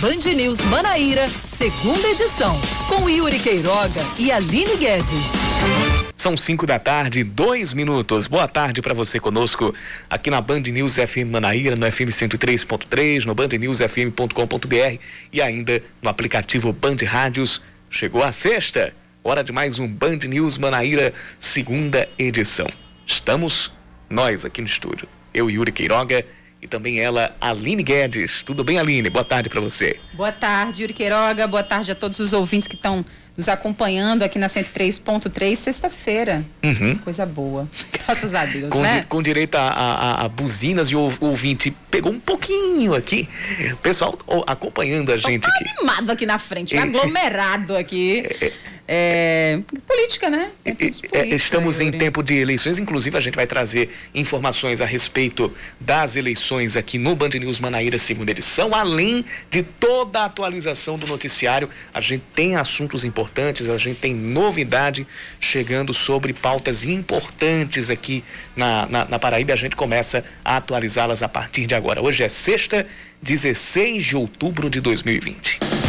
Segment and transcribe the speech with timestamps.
[0.00, 2.56] Band News Manaíra, segunda edição,
[2.88, 5.32] com Yuri Queiroga e Aline Guedes.
[6.14, 8.28] São 5 da tarde, dois minutos.
[8.28, 9.74] Boa tarde para você conosco
[10.08, 16.72] aqui na Band News FM Manaíra, no FM 103.3, no bandnewsfm.com.br e ainda no aplicativo
[16.72, 17.60] Band Rádios.
[17.90, 18.94] Chegou a sexta,
[19.24, 22.68] hora de mais um Band News Manaíra, segunda edição.
[23.04, 23.72] Estamos
[24.08, 25.08] nós aqui no estúdio.
[25.34, 26.24] Eu, Yuri Queiroga
[26.60, 28.42] e também ela, Aline Guedes.
[28.42, 29.08] Tudo bem, Aline?
[29.08, 29.98] Boa tarde para você.
[30.14, 31.46] Boa tarde, Yuri Queiroga.
[31.46, 33.04] Boa tarde a todos os ouvintes que estão
[33.36, 36.44] nos acompanhando aqui na 103.3, sexta-feira.
[36.64, 36.96] Uhum.
[36.96, 37.68] Coisa boa.
[38.04, 39.06] Graças a Deus, com né?
[39.08, 43.28] Com direito a, a, a, buzinas e o ouvinte pegou um pouquinho aqui.
[43.72, 45.70] O pessoal acompanhando a Só gente tá aqui.
[45.78, 48.24] animado aqui na frente, aglomerado aqui.
[48.40, 48.52] É, é
[48.90, 50.50] é, política, né?
[50.64, 50.74] É,
[51.12, 56.16] é, estamos em tempo de eleições, inclusive a gente vai trazer informações a respeito das
[56.16, 61.68] eleições aqui no Band News Manaíra, segunda edição, além de toda a atualização do noticiário.
[61.92, 65.06] A gente tem assuntos importantes, a gente tem novidade
[65.38, 68.24] chegando sobre pautas importantes aqui
[68.56, 69.52] na, na, na Paraíba.
[69.52, 72.00] A gente começa a atualizá-las a partir de agora.
[72.00, 72.86] Hoje é sexta,
[73.20, 75.87] 16 de outubro de 2020.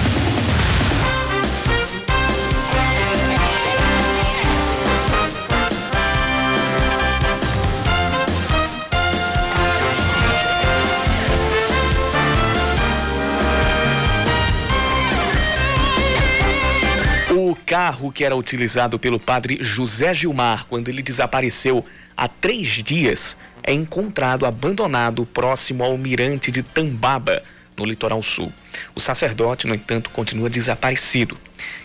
[17.69, 21.85] Carro que era utilizado pelo padre José Gilmar quando ele desapareceu
[22.17, 27.43] há três dias é encontrado abandonado próximo ao mirante de Tambaba,
[27.77, 28.51] no litoral sul.
[28.95, 31.37] O sacerdote, no entanto, continua desaparecido.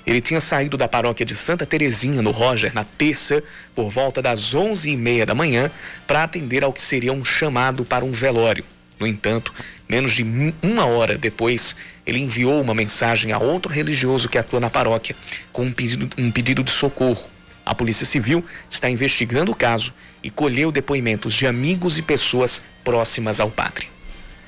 [0.06, 3.42] Ele tinha saído da paróquia de Santa Terezinha, no Roger, na terça,
[3.74, 5.70] por volta das onze e meia da manhã,
[6.06, 8.64] para atender ao que seria um chamado para um velório.
[8.98, 9.52] No entanto,
[9.88, 10.24] menos de
[10.62, 15.16] uma hora depois, ele enviou uma mensagem a outro religioso que atua na paróquia
[15.52, 17.28] com um pedido, um pedido de socorro.
[17.64, 19.92] A Polícia Civil está investigando o caso
[20.22, 23.88] e colheu depoimentos de amigos e pessoas próximas ao padre.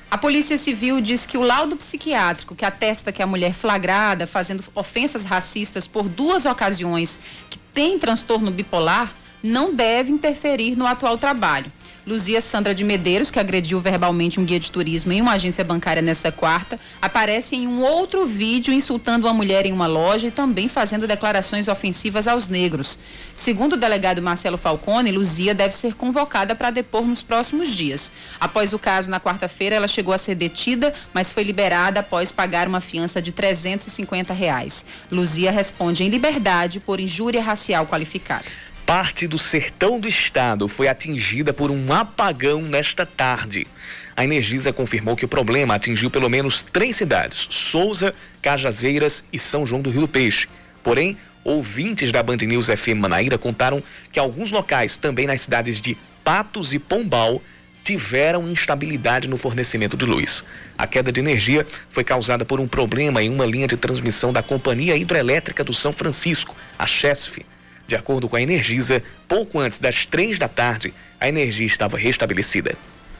[0.09, 4.63] A Polícia Civil diz que o laudo psiquiátrico que atesta que a mulher flagrada fazendo
[4.73, 11.71] ofensas racistas por duas ocasiões, que tem transtorno bipolar, não deve interferir no atual trabalho.
[12.07, 16.01] Luzia Sandra de Medeiros, que agrediu verbalmente um guia de turismo em uma agência bancária
[16.01, 20.69] nesta quarta, aparece em um outro vídeo insultando uma mulher em uma loja e também
[20.69, 22.97] fazendo declarações ofensivas aos negros.
[23.35, 28.09] Segundo o delegado Marcelo Falcone, Luzia deve ser convocada para depor nos próximos dias.
[28.39, 32.69] Após o caso, na quarta-feira, ela chegou a ser detida, mas foi liberada após pagar
[32.69, 34.85] uma fiança de 350 reais.
[35.11, 38.45] Luzia responde em liberdade por injúria racial qualificada.
[38.87, 43.67] Parte do sertão do estado foi atingida por um apagão nesta tarde.
[44.15, 49.65] A Energisa confirmou que o problema atingiu pelo menos três cidades: Souza, Cajazeiras e São
[49.65, 50.47] João do Rio do Peixe.
[50.81, 55.97] Porém, ouvintes da Band News FM Manaíra contaram que alguns locais, também nas cidades de
[56.23, 57.41] Patos e Pombal,
[57.83, 60.45] tiveram instabilidade no fornecimento de luz.
[60.77, 64.41] A queda de energia foi causada por um problema em uma linha de transmissão da
[64.41, 67.45] Companhia Hidrelétrica do São Francisco, a CHESF.
[67.87, 72.75] De acordo com a Energisa, pouco antes das três da tarde, a energia estava restabelecida.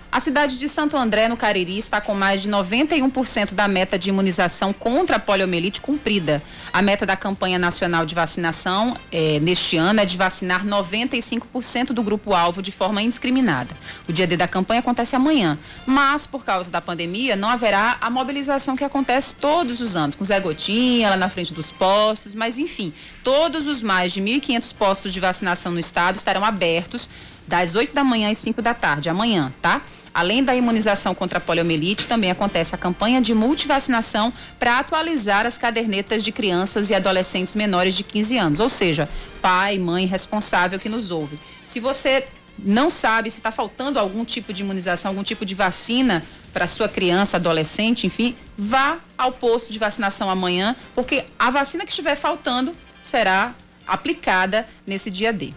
[0.09, 4.09] A cidade de Santo André, no Cariri, está com mais de 91% da meta de
[4.09, 6.41] imunização contra a poliomielite cumprida.
[6.71, 12.01] A meta da campanha nacional de vacinação é, neste ano é de vacinar 95% do
[12.01, 13.75] grupo-alvo de forma indiscriminada.
[14.07, 18.09] O dia D da campanha acontece amanhã, mas por causa da pandemia não haverá a
[18.09, 22.57] mobilização que acontece todos os anos, com Zé Gotinha lá na frente dos postos, mas
[22.57, 22.93] enfim,
[23.23, 27.09] todos os mais de 1.500 postos de vacinação no estado estarão abertos
[27.47, 29.81] das 8 da manhã às 5 da tarde, amanhã, tá?
[30.13, 35.57] Além da imunização contra a poliomielite, também acontece a campanha de multivacinação para atualizar as
[35.57, 39.07] cadernetas de crianças e adolescentes menores de 15 anos, ou seja,
[39.41, 41.39] pai, mãe responsável que nos ouve.
[41.63, 42.25] Se você
[42.57, 46.89] não sabe se está faltando algum tipo de imunização, algum tipo de vacina para sua
[46.89, 52.75] criança, adolescente, enfim, vá ao posto de vacinação amanhã, porque a vacina que estiver faltando
[52.99, 53.53] será
[53.85, 55.53] aplicada nesse dia D.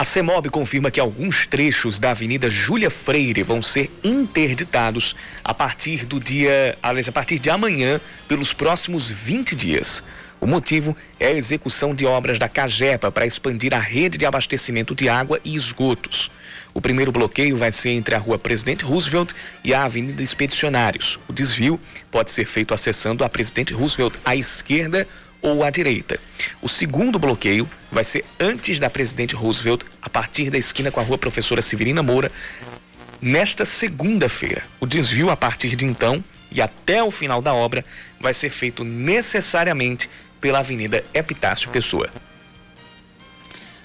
[0.00, 5.14] A CEMOB confirma que alguns trechos da Avenida Júlia Freire vão ser interditados
[5.44, 10.02] a partir do dia, aliás, a partir de amanhã, pelos próximos 20 dias.
[10.40, 14.94] O motivo é a execução de obras da Cagepa para expandir a rede de abastecimento
[14.94, 16.30] de água e esgotos.
[16.72, 19.32] O primeiro bloqueio vai ser entre a Rua Presidente Roosevelt
[19.62, 21.20] e a Avenida Expedicionários.
[21.28, 21.78] O desvio
[22.10, 25.06] pode ser feito acessando a Presidente Roosevelt à esquerda
[25.42, 26.18] ou à direita.
[26.60, 31.02] O segundo bloqueio vai ser antes da Presidente Roosevelt, a partir da esquina com a
[31.02, 32.30] rua Professora Severina Moura,
[33.20, 34.62] nesta segunda-feira.
[34.78, 37.84] O desvio, a partir de então, e até o final da obra
[38.18, 40.08] vai ser feito necessariamente
[40.40, 42.08] pela Avenida Epitácio Pessoa.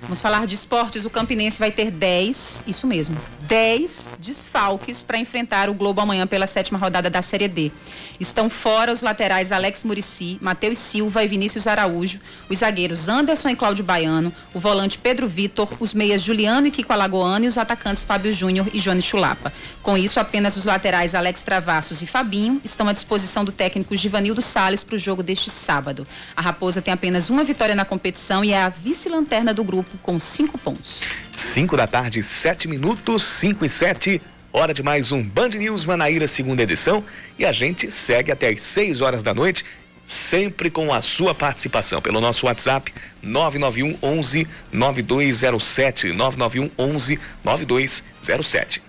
[0.06, 1.04] Vamos falar de esportes.
[1.04, 6.46] O Campinense vai ter 10, isso mesmo, 10 desfalques para enfrentar o Globo amanhã pela
[6.46, 7.72] sétima rodada da Série D.
[8.20, 13.56] Estão fora os laterais Alex Murici, Matheus Silva e Vinícius Araújo, os zagueiros Anderson e
[13.56, 18.06] Cláudio Baiano, o volante Pedro Vitor, os meias Juliano e Kiko Alagoano e os atacantes
[18.06, 19.52] Fábio Júnior e Jones Chulapa.
[19.82, 24.42] Com isso, apenas os laterais Alex Travassos e Fabinho estão à disposição do técnico Givanildo
[24.44, 26.06] Sales para o jogo deste sábado.
[26.36, 30.20] A Raposa tem apenas uma vitória na competição e é a vice-lanterna do grupo com
[30.20, 31.04] cinco pontos.
[31.34, 34.22] Cinco da tarde, sete minutos, cinco e sete.
[34.52, 37.04] Hora de mais um Band News Manaíra, segunda edição.
[37.38, 39.66] E a gente segue até às seis horas da noite,
[40.06, 46.14] sempre com a sua participação pelo nosso WhatsApp 991 11 9207.
[46.14, 48.82] 991 11 9207.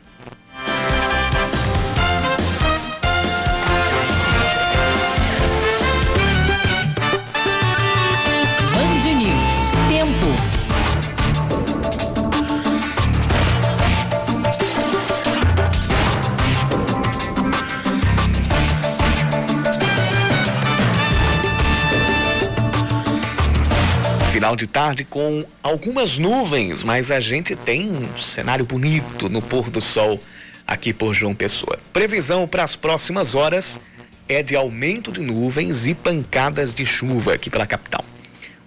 [24.47, 29.71] Final de tarde com algumas nuvens, mas a gente tem um cenário bonito no pôr
[29.71, 30.21] do sol
[30.65, 31.81] aqui por João Pessoa.
[31.93, 33.81] Previsão para as próximas horas
[34.29, 38.05] é de aumento de nuvens e pancadas de chuva aqui pela capital.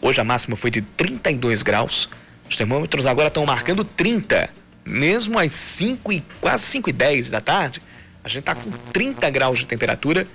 [0.02, 2.10] Hoje a máxima foi de 32 graus.
[2.50, 4.50] Os termômetros agora estão marcando 30.
[4.84, 7.82] Mesmo às 5 e quase 5 e 10 da tarde,
[8.22, 10.28] a gente está com 30 graus de temperatura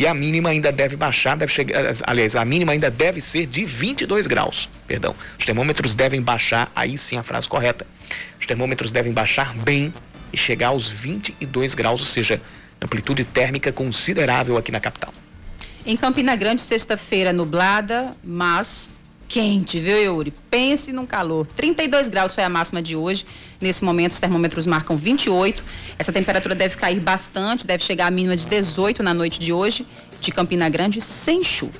[0.00, 3.66] e a mínima ainda deve baixar, deve chegar, aliás, a mínima ainda deve ser de
[3.66, 4.66] 22 graus.
[4.86, 5.14] Perdão.
[5.38, 7.86] Os termômetros devem baixar, aí sim a frase correta.
[8.40, 9.92] Os termômetros devem baixar bem
[10.32, 12.40] e chegar aos 22 graus, ou seja,
[12.80, 15.12] amplitude térmica considerável aqui na capital.
[15.84, 18.90] Em Campina Grande, sexta-feira nublada, mas
[19.30, 20.34] quente, viu, Yuri?
[20.50, 21.46] Pense num calor.
[21.46, 23.24] 32 graus foi a máxima de hoje.
[23.60, 25.62] Nesse momento, os termômetros marcam 28.
[25.96, 29.86] Essa temperatura deve cair bastante, deve chegar à mínima de 18 na noite de hoje,
[30.20, 31.78] de Campina Grande, sem chuva.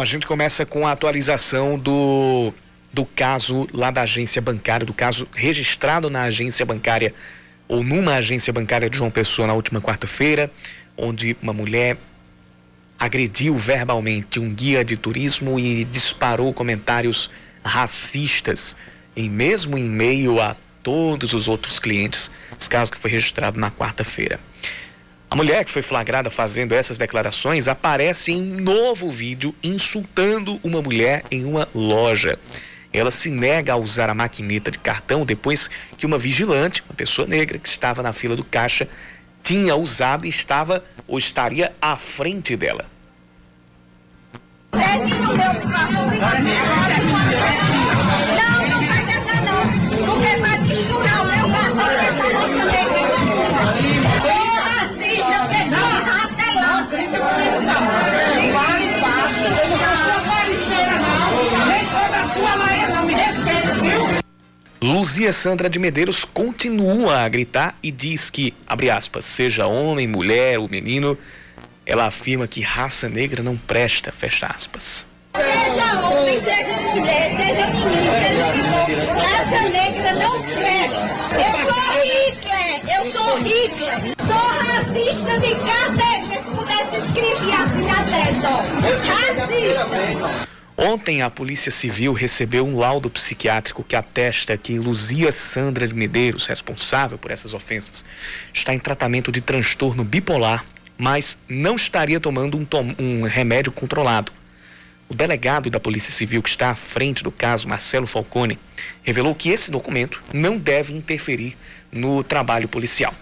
[0.00, 2.54] A gente começa com a atualização do,
[2.90, 7.14] do caso lá da agência bancária, do caso registrado na agência bancária
[7.68, 10.50] ou numa agência bancária de João Pessoa na última quarta-feira,
[10.96, 11.98] onde uma mulher
[12.98, 17.30] agrediu verbalmente um guia de turismo e disparou comentários
[17.62, 18.74] racistas,
[19.14, 22.30] e mesmo em meio a todos os outros clientes.
[22.58, 24.40] Esse caso que foi registrado na quarta-feira.
[25.30, 31.22] A mulher que foi flagrada fazendo essas declarações aparece em novo vídeo insultando uma mulher
[31.30, 32.36] em uma loja.
[32.92, 37.28] Ela se nega a usar a maquineta de cartão depois que uma vigilante, uma pessoa
[37.28, 38.88] negra que estava na fila do caixa,
[39.40, 42.86] tinha usado e estava ou estaria à frente dela.
[64.82, 70.58] Luzia Sandra de Medeiros continua a gritar e diz que, abre aspas, seja homem, mulher
[70.58, 71.18] ou menino,
[71.84, 75.04] ela afirma que raça negra não presta, fecha aspas.
[75.36, 81.10] Seja homem, seja mulher, seja menino, seja menino, raça negra não presta.
[81.36, 88.02] Eu sou Hitler, eu sou Hitler, sou racista de carteira, se pudesse escrever assim na
[88.04, 88.48] testa,
[89.44, 90.50] racista.
[90.82, 96.46] Ontem, a Polícia Civil recebeu um laudo psiquiátrico que atesta que Luzia Sandra de Medeiros,
[96.46, 98.02] responsável por essas ofensas,
[98.50, 100.64] está em tratamento de transtorno bipolar,
[100.96, 104.32] mas não estaria tomando um, tom um remédio controlado.
[105.06, 108.58] O delegado da Polícia Civil que está à frente do caso, Marcelo Falcone,
[109.02, 111.58] revelou que esse documento não deve interferir
[111.92, 113.14] no trabalho policial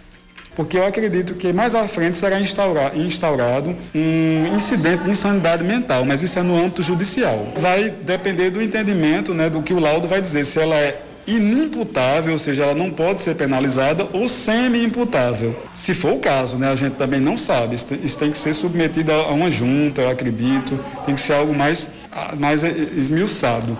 [0.59, 6.21] porque eu acredito que mais à frente será instaurado, um incidente de insanidade mental, mas
[6.21, 7.47] isso é no âmbito judicial.
[7.57, 12.33] Vai depender do entendimento né, do que o laudo vai dizer, se ela é inimputável,
[12.33, 15.55] ou seja, ela não pode ser penalizada, ou semi-imputável.
[15.77, 19.13] Se for o caso, né, a gente também não sabe, isso tem que ser submetido
[19.13, 21.89] a uma junta, eu acredito, tem que ser algo mais,
[22.37, 23.79] mais esmiuçado.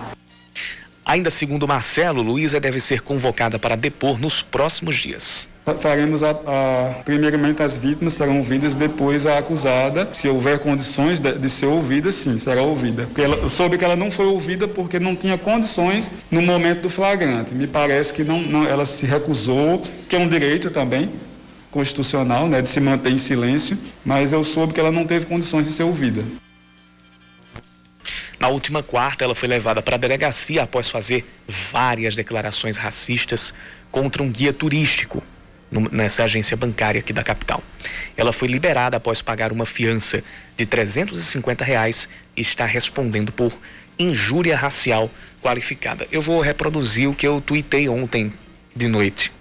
[1.05, 5.49] Ainda segundo Marcelo, Luísa deve ser convocada para depor nos próximos dias.
[5.75, 11.33] Faremos a, a, primeiramente as vítimas serão ouvidas, depois a acusada, se houver condições de,
[11.33, 13.03] de ser ouvida, sim, será ouvida.
[13.03, 16.89] Porque ela, soube que ela não foi ouvida porque não tinha condições no momento do
[16.89, 17.53] flagrante.
[17.53, 21.09] Me parece que não, não ela se recusou, que é um direito também
[21.71, 25.65] constitucional, né, de se manter em silêncio, mas eu soube que ela não teve condições
[25.67, 26.23] de ser ouvida.
[28.39, 33.53] Na última quarta, ela foi levada para a delegacia após fazer várias declarações racistas
[33.91, 35.21] contra um guia turístico
[35.91, 37.63] nessa agência bancária aqui da capital.
[38.17, 40.23] Ela foi liberada após pagar uma fiança
[40.57, 43.55] de 350 reais e está respondendo por
[43.97, 45.11] injúria racial
[45.41, 46.07] qualificada.
[46.11, 48.33] Eu vou reproduzir o que eu tuitei ontem
[48.75, 49.31] de noite.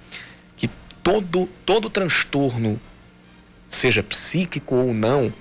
[0.56, 0.68] Que
[1.02, 2.78] todo, todo transtorno,
[3.68, 5.32] seja psíquico ou não,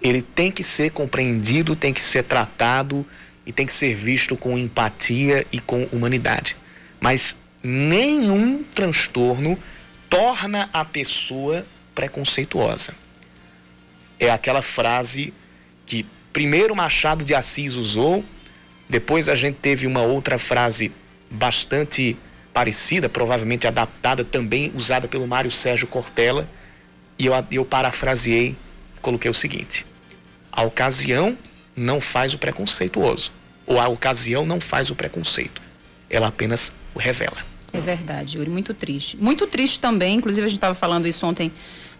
[0.00, 3.06] ele tem que ser compreendido, tem que ser tratado
[3.44, 6.56] e tem que ser visto com empatia e com humanidade.
[7.00, 9.58] Mas nenhum transtorno
[10.08, 12.94] torna a pessoa preconceituosa.
[14.18, 15.32] É aquela frase
[15.84, 18.24] que primeiro Machado de Assis usou,
[18.88, 20.92] depois a gente teve uma outra frase
[21.30, 22.16] bastante
[22.52, 26.48] parecida, provavelmente adaptada também, usada pelo Mário Sérgio Cortella,
[27.18, 28.56] e eu, eu parafraseei
[29.06, 29.86] coloquei o seguinte:
[30.50, 31.38] a ocasião
[31.76, 33.30] não faz o preconceituoso,
[33.64, 35.62] ou a ocasião não faz o preconceito,
[36.10, 37.55] ela apenas o revela.
[37.72, 39.16] É verdade, Yuri, muito triste.
[39.16, 41.52] Muito triste também, inclusive a gente estava falando isso ontem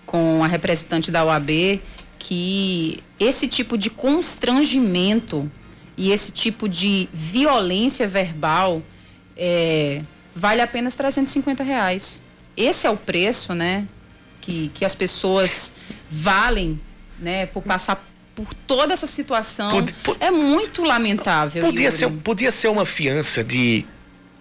[0.05, 1.81] com a representante da OAB,
[2.19, 5.51] que esse tipo de constrangimento
[5.97, 8.83] e esse tipo de violência verbal
[9.37, 10.03] é,
[10.35, 12.23] vale apenas 350 reais.
[12.57, 13.87] Esse é o preço, né?
[14.41, 15.73] Que, que as pessoas
[16.09, 16.81] valem
[17.19, 18.05] né, por passar
[18.35, 19.85] por toda essa situação.
[20.21, 21.65] é muito lamentável.
[21.65, 23.85] Podia ser, podia ser uma fiança de,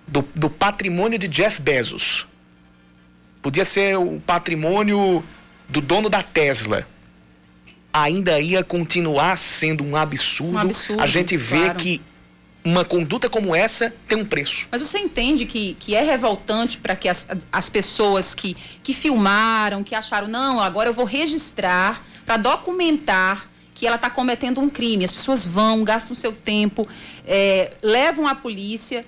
[0.08, 2.28] do, do patrimônio de Jeff Bezos.
[3.42, 5.24] Podia ser o patrimônio
[5.70, 6.88] do dono da Tesla.
[7.94, 10.56] Ainda ia continuar sendo um absurdo.
[10.56, 11.80] Um absurdo a gente vê claro.
[11.80, 12.02] que
[12.64, 14.68] uma conduta como essa tem um preço.
[14.72, 19.84] Mas você entende que, que é revoltante para que as, as pessoas que, que filmaram,
[19.84, 25.06] que acharam, não, agora eu vou registrar para documentar que ela está cometendo um crime.
[25.06, 26.88] As pessoas vão, gastam seu tempo,
[27.28, 29.06] é, levam a polícia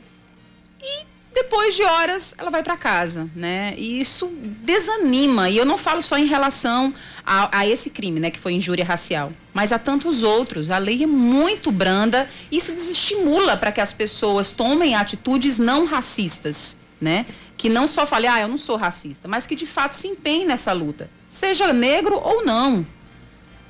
[0.82, 1.06] e
[1.38, 3.76] depois de horas ela vai para casa, né?
[3.78, 4.28] E isso
[4.64, 5.50] desanima.
[5.50, 6.92] E eu não falo só em relação
[7.24, 10.72] a, a, esse crime, né, que foi injúria racial, mas a tantos outros.
[10.72, 12.28] A lei é muito branda.
[12.52, 17.26] Isso desestimula para que as pessoas tomem atitudes não racistas, né?
[17.56, 20.48] Que não só falem, ah, eu não sou racista, mas que de fato se empenhem
[20.48, 22.86] nessa luta, seja negro ou não,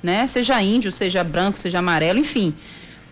[0.02, 0.26] né?
[0.26, 2.54] Seja índio, seja branco, seja amarelo, enfim.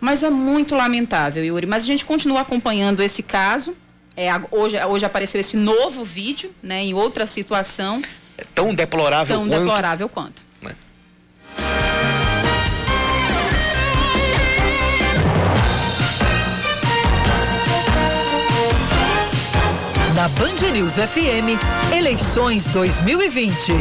[0.00, 1.66] Mas é muito lamentável, Yuri.
[1.66, 3.76] Mas a gente continua acompanhando esse caso.
[4.16, 8.00] É, hoje, hoje apareceu esse novo vídeo, né, em outra situação.
[8.38, 9.50] É tão deplorável tão quanto.
[9.50, 10.42] Tão deplorável quanto.
[10.62, 10.74] Né?
[20.14, 21.60] Na Band News FM,
[21.92, 23.74] eleições 2020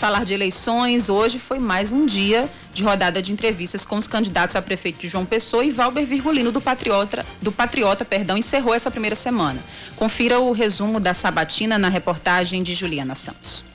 [0.00, 4.56] falar de eleições, hoje foi mais um dia de rodada de entrevistas com os candidatos
[4.56, 8.90] a prefeito de João Pessoa e Valber Virgulino do Patriota, do Patriota, perdão, encerrou essa
[8.90, 9.60] primeira semana.
[9.96, 13.69] Confira o resumo da sabatina na reportagem de Juliana Santos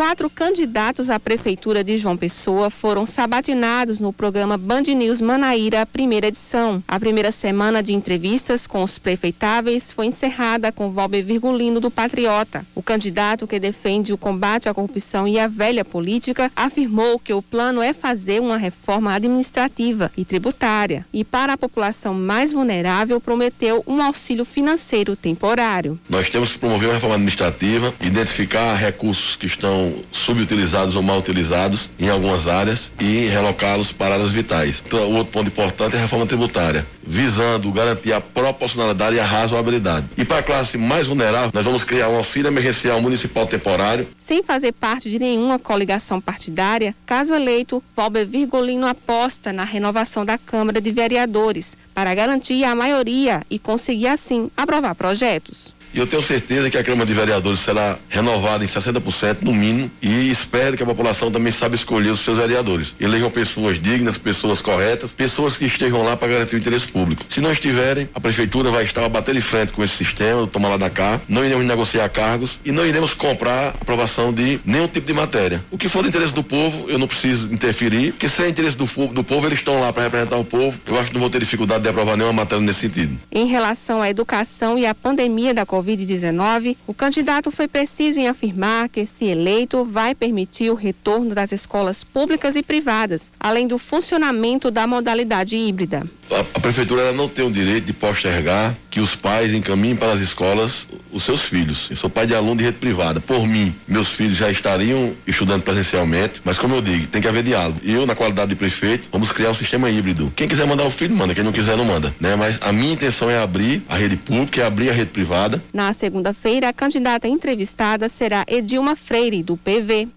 [0.00, 6.28] quatro candidatos à Prefeitura de João Pessoa foram sabatinados no programa Band News Manaíra, primeira
[6.28, 6.82] edição.
[6.88, 12.64] A primeira semana de entrevistas com os prefeitáveis foi encerrada com Valber Virgulino do Patriota.
[12.74, 17.42] O candidato que defende o combate à corrupção e à velha política afirmou que o
[17.42, 23.84] plano é fazer uma reforma administrativa e tributária e para a população mais vulnerável prometeu
[23.86, 26.00] um auxílio financeiro temporário.
[26.08, 31.90] Nós temos que promover uma reforma administrativa, identificar recursos que estão subutilizados ou mal utilizados
[31.98, 34.82] em algumas áreas e relocá-los para áreas vitais.
[34.86, 39.24] Então, o outro ponto importante é a reforma tributária, visando garantir a proporcionalidade e a
[39.24, 40.06] razoabilidade.
[40.16, 44.06] E para a classe mais vulnerável, nós vamos criar um auxílio emergencial municipal temporário.
[44.18, 50.38] Sem fazer parte de nenhuma coligação partidária, caso eleito, Valber Virgolino aposta na renovação da
[50.38, 55.74] Câmara de Vereadores para garantir a maioria e conseguir assim aprovar projetos.
[55.92, 59.90] E eu tenho certeza que a Câmara de Vereadores será renovada em 60% no mínimo
[60.00, 62.94] e espero que a população também saiba escolher os seus vereadores.
[63.00, 67.24] Elejam pessoas dignas, pessoas corretas, pessoas que estejam lá para garantir o interesse público.
[67.28, 70.68] Se não estiverem, a prefeitura vai estar a bater de frente com esse sistema, tomar
[70.68, 75.06] lá da cá, não iremos negociar cargos e não iremos comprar aprovação de nenhum tipo
[75.06, 75.64] de matéria.
[75.70, 78.76] O que for do interesse do povo, eu não preciso interferir, porque se é interesse
[78.76, 80.78] do, do povo, eles estão lá para representar o povo.
[80.86, 83.18] Eu acho que não vou ter dificuldade de aprovar nenhuma matéria nesse sentido.
[83.32, 88.88] Em relação à educação e à pandemia da Covid-19, o candidato foi preciso em afirmar
[88.88, 94.70] que, se eleito, vai permitir o retorno das escolas públicas e privadas, além do funcionamento
[94.70, 96.06] da modalidade híbrida.
[96.30, 100.20] A, a prefeitura não tem o direito de postergar que os pais encaminhem para as
[100.20, 101.88] escolas os seus filhos.
[101.90, 103.20] Eu sou pai de aluno de rede privada.
[103.20, 107.42] Por mim, meus filhos já estariam estudando presencialmente, mas como eu digo, tem que haver
[107.42, 107.80] diálogo.
[107.82, 110.32] Eu, na qualidade de prefeito, vamos criar um sistema híbrido.
[110.36, 111.34] Quem quiser mandar o filho, manda.
[111.34, 112.14] Quem não quiser, não manda.
[112.20, 112.36] Né?
[112.36, 115.62] Mas a minha intenção é abrir a rede pública, é abrir a rede privada.
[115.72, 120.08] Na segunda-feira, a candidata entrevistada será Edilma Freire, do PV.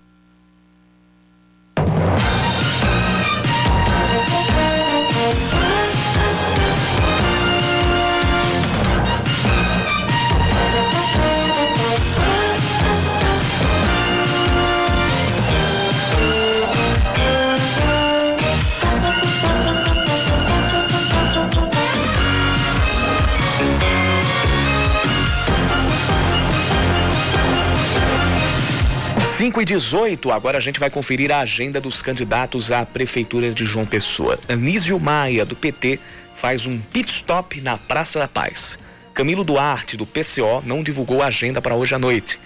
[29.44, 33.66] 5 e 18, agora a gente vai conferir a agenda dos candidatos à Prefeitura de
[33.66, 34.40] João Pessoa.
[34.48, 36.00] Anísio Maia, do PT,
[36.34, 38.80] faz um pit stop na Praça da Paz.
[39.14, 42.40] Camilo Duarte, do PCO, não divulgou a agenda para hoje à noite.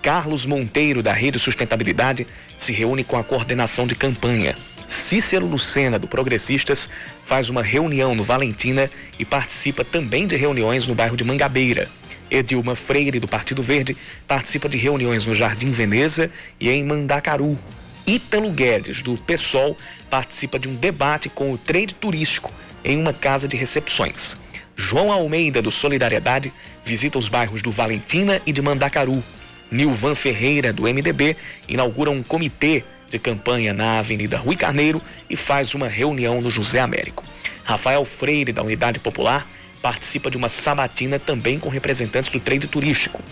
[0.00, 2.26] Carlos Monteiro, da Rede Sustentabilidade,
[2.56, 4.54] se reúne com a coordenação de campanha.
[4.86, 6.88] Cícero Lucena, do Progressistas,
[7.26, 11.90] faz uma reunião no Valentina e participa também de reuniões no bairro de Mangabeira.
[12.30, 16.30] Edilma Freire, do Partido Verde, participa de reuniões no Jardim Veneza
[16.60, 17.58] e em Mandacaru.
[18.06, 19.76] Ítalo Guedes, do PSOL,
[20.08, 22.52] participa de um debate com o trade turístico
[22.84, 24.36] em uma casa de recepções.
[24.74, 26.52] João Almeida, do Solidariedade,
[26.84, 29.22] visita os bairros do Valentina e de Mandacaru.
[29.70, 31.36] Nilvan Ferreira, do MDB,
[31.68, 36.80] inaugura um comitê de campanha na Avenida Rui Carneiro e faz uma reunião no José
[36.80, 37.24] Américo.
[37.64, 39.46] Rafael Freire, da Unidade Popular,
[39.82, 43.22] participa de uma sabatina também com representantes do trade turístico.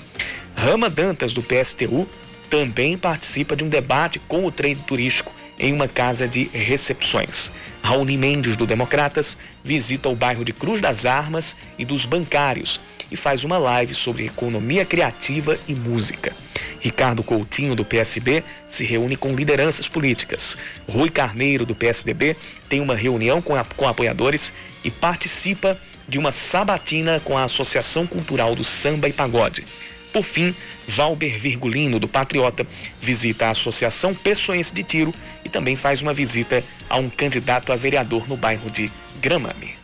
[0.54, 2.08] Rama Dantas, do PSTU,
[2.48, 7.50] também participa de um debate com o trade turístico em uma casa de recepções.
[7.82, 12.80] Raoni Mendes, do Democratas, visita o bairro de Cruz das Armas e dos Bancários
[13.10, 16.32] e faz uma live sobre economia criativa e música.
[16.80, 20.56] Ricardo Coutinho, do PSB, se reúne com lideranças políticas.
[20.88, 22.36] Rui Carneiro, do PSDB,
[22.68, 24.52] tem uma reunião com, com apoiadores
[24.84, 25.76] e participa
[26.08, 29.64] de uma sabatina com a Associação Cultural do Samba e Pagode.
[30.12, 30.54] Por fim,
[30.88, 32.66] Valber Virgulino, do Patriota,
[33.00, 35.14] visita a Associação Pessoense de Tiro
[35.44, 38.90] e também faz uma visita a um candidato a vereador no bairro de
[39.20, 39.75] Gramame.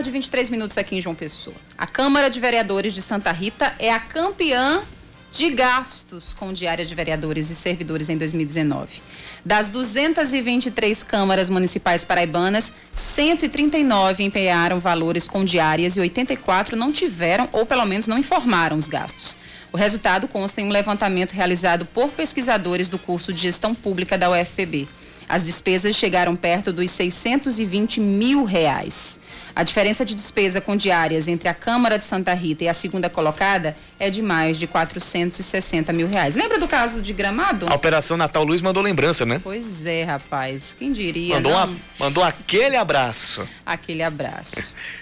[0.00, 1.56] Tarde, 23 minutos aqui em João Pessoa.
[1.76, 4.82] A Câmara de Vereadores de Santa Rita é a campeã
[5.30, 9.02] de gastos com diária de vereadores e servidores em 2019.
[9.44, 17.66] Das 223 câmaras municipais paraibanas, 139 empenharam valores com diárias e 84 não tiveram ou
[17.66, 19.36] pelo menos não informaram os gastos.
[19.70, 24.30] O resultado consta em um levantamento realizado por pesquisadores do curso de Gestão Pública da
[24.30, 24.88] UFPB.
[25.30, 29.20] As despesas chegaram perto dos 620 mil reais.
[29.54, 33.08] A diferença de despesa com diárias entre a Câmara de Santa Rita e a segunda
[33.08, 36.34] colocada é de mais de 460 mil reais.
[36.34, 37.66] Lembra do caso de Gramado?
[37.70, 39.40] A Operação Natal Luz mandou lembrança, né?
[39.40, 40.74] Pois é, rapaz.
[40.76, 41.36] Quem diria?
[41.36, 43.46] Mandou, uma, mandou aquele abraço.
[43.64, 44.74] Aquele abraço.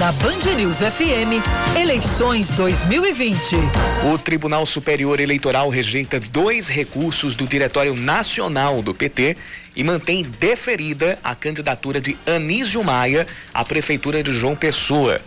[0.00, 1.44] Na Band News FM,
[1.78, 3.56] eleições 2020.
[4.10, 9.36] O Tribunal Superior Eleitoral rejeita dois recursos do Diretório Nacional do PT
[9.76, 15.20] e mantém deferida a candidatura de Anísio Maia à Prefeitura de João Pessoa.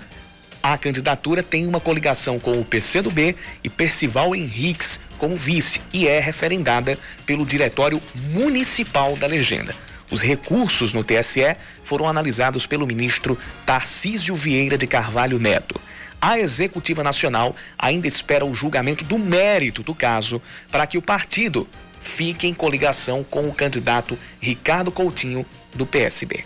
[0.63, 6.19] A candidatura tem uma coligação com o PCdoB e Percival Henriques como vice e é
[6.19, 9.75] referendada pelo Diretório Municipal da Legenda.
[10.13, 15.81] Os recursos no TSE foram analisados pelo ministro Tarcísio Vieira de Carvalho Neto.
[16.21, 20.39] A Executiva Nacional ainda espera o julgamento do mérito do caso
[20.71, 21.67] para que o partido
[21.99, 26.45] fique em coligação com o candidato Ricardo Coutinho, do PSB.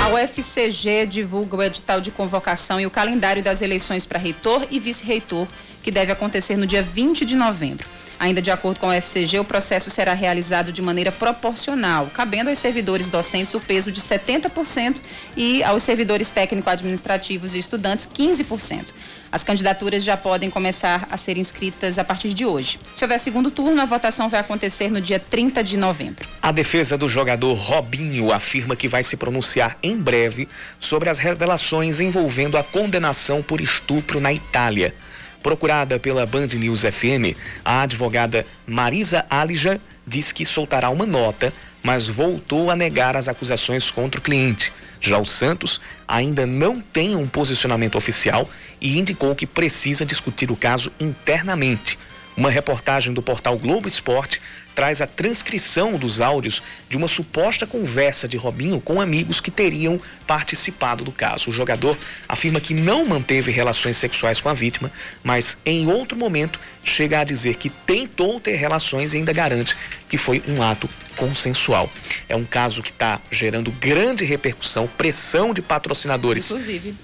[0.00, 4.78] A UFCG divulga o edital de convocação e o calendário das eleições para reitor e
[4.78, 5.48] vice-reitor,
[5.82, 7.84] que deve acontecer no dia 20 de novembro.
[8.18, 12.58] Ainda de acordo com a UFCG, o processo será realizado de maneira proporcional, cabendo aos
[12.58, 14.96] servidores docentes o peso de 70%
[15.36, 18.84] e aos servidores técnico-administrativos e estudantes 15%.
[19.30, 22.80] As candidaturas já podem começar a ser inscritas a partir de hoje.
[22.94, 26.26] Se houver segundo turno, a votação vai acontecer no dia 30 de novembro.
[26.40, 30.48] A defesa do jogador Robinho afirma que vai se pronunciar em breve
[30.80, 34.94] sobre as revelações envolvendo a condenação por estupro na Itália.
[35.42, 42.08] Procurada pela Band News FM, a advogada Marisa Alija diz que soltará uma nota, mas
[42.08, 44.72] voltou a negar as acusações contra o cliente.
[45.00, 48.48] Já o Santos ainda não tem um posicionamento oficial
[48.80, 51.98] e indicou que precisa discutir o caso internamente.
[52.38, 54.40] Uma reportagem do portal Globo Esporte
[54.72, 60.00] traz a transcrição dos áudios de uma suposta conversa de Robinho com amigos que teriam
[60.24, 61.50] participado do caso.
[61.50, 61.98] O jogador
[62.28, 64.88] afirma que não manteve relações sexuais com a vítima,
[65.24, 69.76] mas em outro momento chega a dizer que tentou ter relações e ainda garante
[70.08, 71.90] que foi um ato consensual.
[72.28, 76.44] É um caso que está gerando grande repercussão, pressão de patrocinadores.
[76.52, 76.94] Inclusive.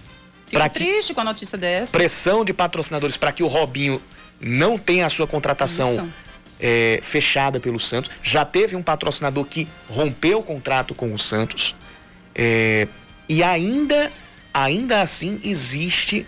[0.47, 1.91] Fico triste com a notícia dessa.
[1.91, 4.01] Pressão de patrocinadores para que o Robinho
[4.45, 6.09] não tenha a sua contratação
[6.61, 8.11] é, fechada pelo Santos.
[8.23, 11.75] Já teve um patrocinador que rompeu o contrato com o Santos.
[12.35, 12.87] É,
[13.29, 14.13] e ainda,
[14.53, 16.27] ainda assim existe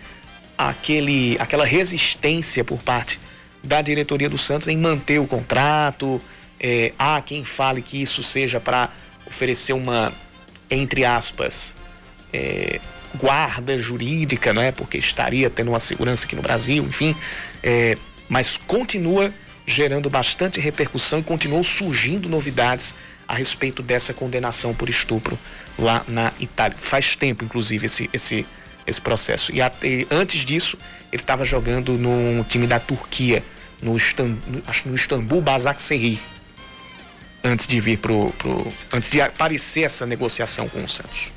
[0.56, 3.20] aquele, aquela resistência por parte
[3.62, 6.20] da diretoria do Santos em manter o contrato.
[6.58, 8.90] É, há quem fale que isso seja para
[9.26, 10.12] oferecer uma,
[10.70, 11.76] entre aspas,
[12.32, 12.80] é,
[13.16, 14.72] guarda jurídica, não é?
[14.72, 17.14] Porque estaria tendo uma segurança aqui no Brasil, enfim.
[17.68, 17.98] É,
[18.28, 19.34] mas continua
[19.66, 22.94] gerando bastante repercussão e continuou surgindo novidades
[23.26, 25.36] a respeito dessa condenação por estupro
[25.76, 26.76] lá na Itália.
[26.80, 28.46] Faz tempo, inclusive, esse, esse,
[28.86, 29.52] esse processo.
[29.52, 30.78] E, até, antes disso,
[31.12, 33.42] ele estava jogando no time da Turquia,
[33.82, 34.36] no, Istan,
[34.84, 36.20] no Istambul Basaksehir,
[37.42, 41.32] antes de vir pro, pro, antes de aparecer essa negociação com o Santos.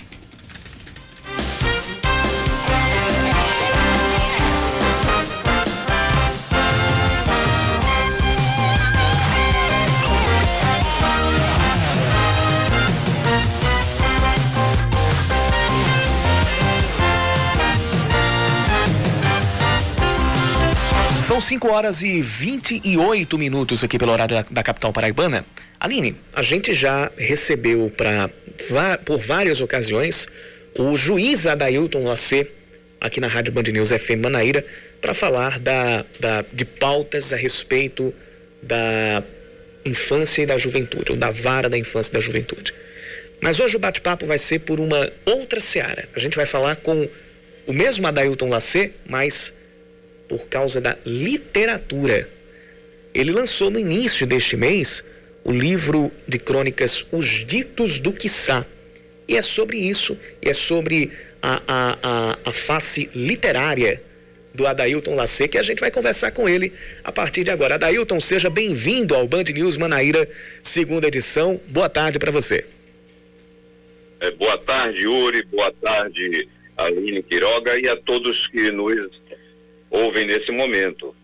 [21.40, 25.46] São 5 horas e 28 minutos aqui pelo horário da, da, capital paraibana.
[25.80, 28.30] Aline, a gente já recebeu pra,
[29.06, 30.28] por várias ocasiões
[30.78, 32.52] o juiz Adailton Lacê,
[33.00, 34.66] aqui na Rádio Band News FM Manaíra,
[35.00, 38.14] para falar da, da, de pautas a respeito
[38.62, 39.24] da
[39.86, 42.74] infância e da juventude, ou da vara da infância e da juventude.
[43.40, 46.10] Mas hoje o bate-papo vai ser por uma outra seara.
[46.14, 47.08] A gente vai falar com
[47.66, 49.54] o mesmo Adailton Lacê, mas
[50.30, 52.30] por causa da literatura.
[53.14, 55.04] Ele lançou no início deste mês
[55.44, 58.66] o livro de crônicas Os Ditos do Quissá.
[59.28, 61.12] E é sobre isso, e é sobre
[61.42, 64.02] a, a, a, a face literária
[64.54, 67.76] do Adailton Lacê, que a gente vai conversar com ele a partir de agora.
[67.76, 70.28] Adailton, seja bem-vindo ao Band News Manaíra,
[70.62, 71.60] segunda edição.
[71.68, 72.66] Boa tarde para você.
[74.20, 75.44] É, boa tarde, Yuri.
[75.44, 79.10] Boa tarde, Aline Quiroga e a todos que nos
[79.90, 81.16] ouvem nesse momento.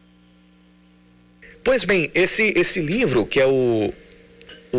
[1.63, 3.93] Pois bem, esse, esse livro, que é o,
[4.71, 4.78] o,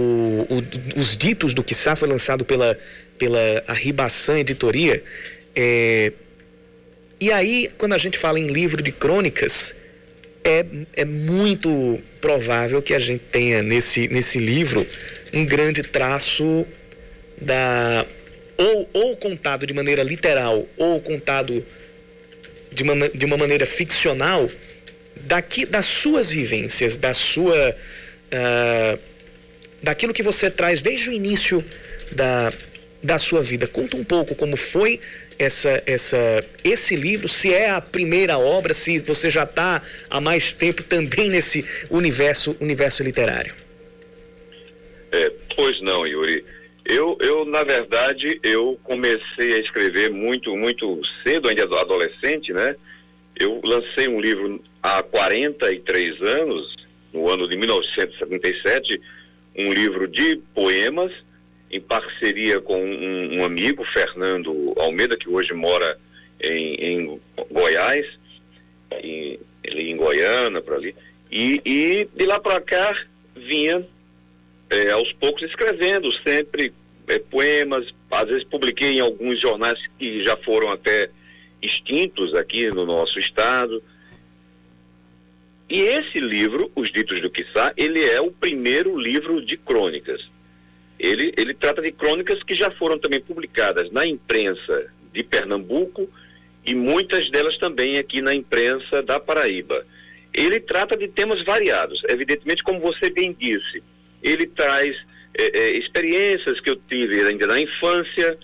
[0.49, 2.79] o Os Ditos do Quissá, foi lançado pela,
[3.18, 5.03] pela Arribaçã Editoria.
[5.55, 6.12] É,
[7.20, 9.75] e aí, quando a gente fala em livro de crônicas,
[10.44, 14.87] é, é muito provável que a gente tenha nesse, nesse livro
[15.35, 16.64] um grande traço
[17.40, 18.07] da.
[18.57, 21.64] Ou, ou contado de maneira literal, ou contado
[22.72, 24.50] de uma, de uma maneira ficcional
[25.16, 27.76] daqui, das suas vivências, da sua.
[28.26, 28.98] Uh,
[29.83, 31.64] daquilo que você traz desde o início
[32.12, 32.52] da,
[33.02, 33.66] da sua vida.
[33.66, 35.00] Conta um pouco como foi
[35.38, 40.52] essa, essa, esse livro, se é a primeira obra, se você já está há mais
[40.52, 43.55] tempo também nesse universo, universo literário.
[45.12, 46.44] É, pois não, Yuri.
[46.88, 52.77] Eu, eu, na verdade, eu comecei a escrever muito, muito cedo, ainda adolescente, né?
[53.35, 56.77] Eu lancei um livro há 43 anos,
[57.12, 59.01] no ano de 1977,
[59.59, 61.12] um livro de poemas,
[61.70, 65.99] em parceria com um, um amigo, Fernando Almeida, que hoje mora
[66.40, 67.20] em, em
[67.51, 68.07] Goiás,
[69.03, 70.94] em, em em Goiânia, para ali.
[71.31, 72.96] E, e de lá para cá
[73.35, 73.85] vinha
[74.70, 76.72] é, aos poucos escrevendo sempre
[77.07, 81.11] é, poemas, às vezes publiquei em alguns jornais que já foram até
[81.62, 83.83] extintos aqui no nosso estado.
[85.68, 90.29] E esse livro, Os Ditos do Quissá, ele é o primeiro livro de crônicas.
[90.98, 96.09] Ele, ele trata de crônicas que já foram também publicadas na imprensa de Pernambuco
[96.64, 99.85] e muitas delas também aqui na imprensa da Paraíba.
[100.33, 103.83] Ele trata de temas variados, evidentemente, como você bem disse,
[104.22, 104.96] ele traz
[105.38, 108.38] é, é, experiências que eu tive ainda na infância,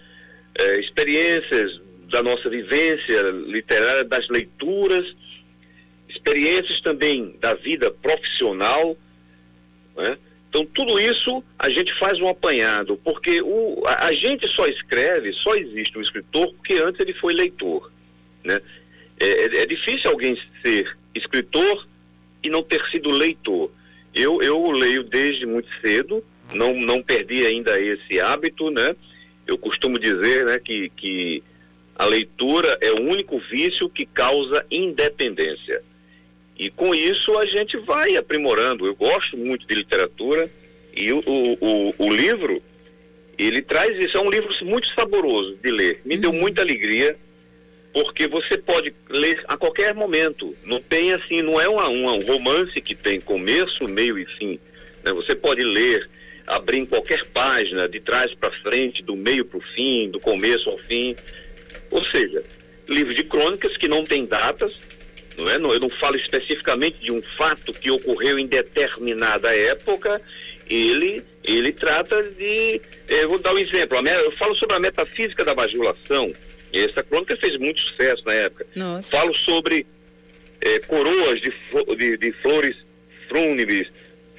[0.59, 1.81] é, experiências
[2.11, 5.07] da nossa vivência literária, das leituras,
[6.09, 8.97] experiências também da vida profissional,
[9.97, 10.19] né?
[10.53, 15.33] Então, tudo isso a gente faz um apanhado, porque o, a, a, gente só escreve,
[15.33, 17.91] só existe um escritor porque antes ele foi leitor.
[18.45, 18.61] Né?
[19.19, 21.89] É, é, é, difícil alguém ser escritor
[22.43, 23.71] e não ter sido leitor.
[24.15, 26.23] Eu, eu leio desde muito cedo,
[26.53, 28.95] não, não perdi ainda esse hábito, né?
[29.47, 31.43] Eu costumo dizer né, que, que
[31.97, 35.83] a leitura é o único vício que causa independência.
[36.59, 38.87] E com isso a gente vai aprimorando.
[38.87, 40.51] Eu gosto muito de literatura
[40.95, 42.63] e o, o, o, livro,
[43.39, 44.17] ele traz isso.
[44.17, 46.01] É um livro muito saboroso de ler.
[46.05, 46.21] Me uhum.
[46.21, 47.17] deu muita alegria
[47.93, 50.55] porque você pode ler a qualquer momento.
[50.65, 54.59] Não tem assim, não é uma, uma, um romance que tem começo, meio e fim.
[55.05, 55.13] Né?
[55.13, 56.09] Você pode ler,
[56.47, 60.71] abrir em qualquer página, de trás para frente, do meio para o fim, do começo
[60.71, 61.15] ao fim.
[61.91, 62.43] Ou seja,
[62.89, 64.73] livro de crônicas que não tem datas,
[65.37, 65.57] não é?
[65.57, 70.21] Eu não falo especificamente de um fato que ocorreu em determinada época,
[70.69, 72.81] ele, ele trata de.
[73.09, 73.99] Eh, vou dar um exemplo.
[74.07, 76.33] Eu falo sobre a metafísica da bajulação.
[76.73, 78.67] Essa crônica fez muito sucesso na época.
[78.75, 79.17] Nossa.
[79.17, 79.87] Falo sobre
[80.61, 81.53] eh, coroas de,
[81.97, 82.77] de, de flores
[83.29, 83.89] frúnebres.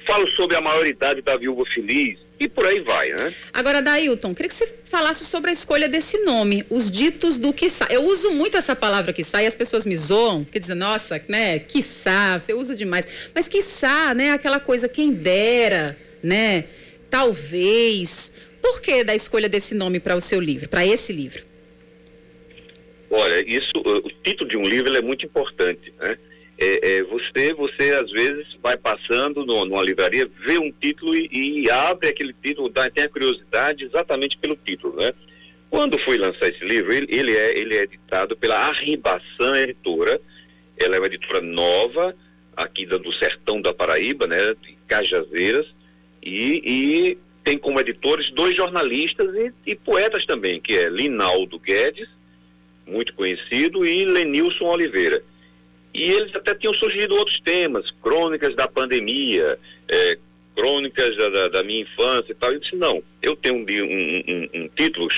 [0.06, 3.32] Falo sobre a maioridade da viúva feliz e por aí vai, né?
[3.52, 7.86] Agora, Dailton, queria que você falasse sobre a escolha desse nome, os ditos do quiçá.
[7.90, 11.60] Eu uso muito essa palavra quiçá e as pessoas me zoam, que dizem, nossa, né,
[11.60, 13.30] quiçá, você usa demais.
[13.34, 16.64] Mas quiçá, né, aquela coisa, quem dera, né,
[17.08, 18.32] talvez.
[18.60, 21.44] Por que da escolha desse nome para o seu livro, para esse livro?
[23.16, 26.18] Olha, isso, o título de um livro é muito importante, né?
[26.58, 31.28] é, é, você, você às vezes vai passando no, numa livraria, vê um título e,
[31.32, 35.12] e abre aquele título, dá, tem a curiosidade exatamente pelo título, né?
[35.68, 40.20] Quando fui lançar esse livro, ele, ele, é, ele é editado pela Arribação Editora,
[40.76, 42.14] ela é uma editora nova,
[42.56, 45.66] aqui do sertão da Paraíba, né, de Cajazeiras,
[46.22, 52.08] e, e tem como editores dois jornalistas e, e, poetas também, que é Linaldo Guedes,
[52.86, 55.22] muito conhecido, e Lenilson Oliveira.
[55.92, 60.18] E eles até tinham surgido outros temas, crônicas da pandemia, é,
[60.56, 62.52] crônicas da, da, da, minha infância e tal.
[62.52, 65.08] Eu disse, não, eu tenho um, um, um, um título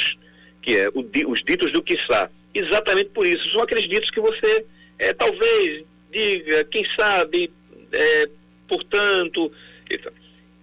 [0.62, 2.30] que é o, os ditos do quiçá.
[2.52, 3.50] Exatamente por isso.
[3.50, 4.66] São aqueles ditos que você
[4.98, 7.50] é, talvez diga, quem sabe,
[7.92, 8.28] é,
[8.68, 9.52] portanto.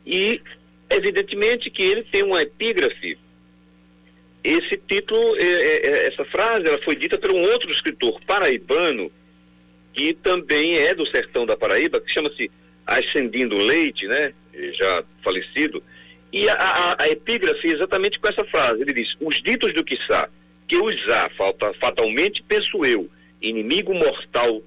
[0.05, 0.41] E,
[0.89, 3.17] evidentemente, que ele tem uma epígrafe.
[4.43, 9.09] Esse título, é, é, é, essa frase, ela foi dita por um outro escritor paraibano,
[9.93, 12.51] que também é do sertão da Paraíba, que chama-se
[12.85, 14.33] Ascendindo Leite, né?
[14.73, 15.81] Já falecido.
[16.31, 18.81] E a, a, a, epígrafe é exatamente com essa frase.
[18.81, 20.27] Ele diz: Os ditos do Quissá,
[20.67, 20.75] que
[21.11, 23.09] há falta, fatalmente penso eu,
[23.41, 24.61] inimigo mortal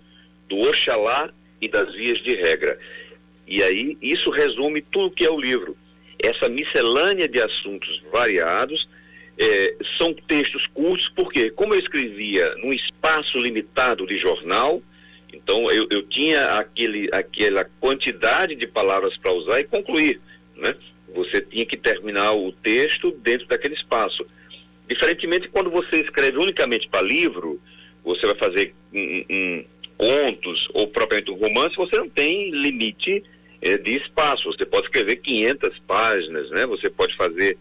[0.48, 2.78] do Oxalá e das vias de regra.
[3.46, 5.76] E aí, isso resume tudo que é o livro.
[6.18, 8.88] Essa miscelânea de assuntos variados,
[9.38, 14.82] é, são textos curtos, porque, como eu escrevia num espaço limitado de jornal,
[15.32, 20.20] então eu, eu tinha aquele, aquela quantidade de palavras para usar e concluir,
[20.56, 20.74] né?
[21.14, 24.26] Você tinha que terminar o texto dentro daquele espaço.
[24.88, 27.60] Diferentemente quando você escreve unicamente para livro,
[28.04, 29.64] você vai fazer um, um,
[29.96, 33.22] contos ou propriamente um romance, você não tem limite
[33.60, 34.52] eh, de espaço.
[34.52, 36.66] Você pode escrever 500 páginas, né?
[36.66, 37.58] Você pode fazer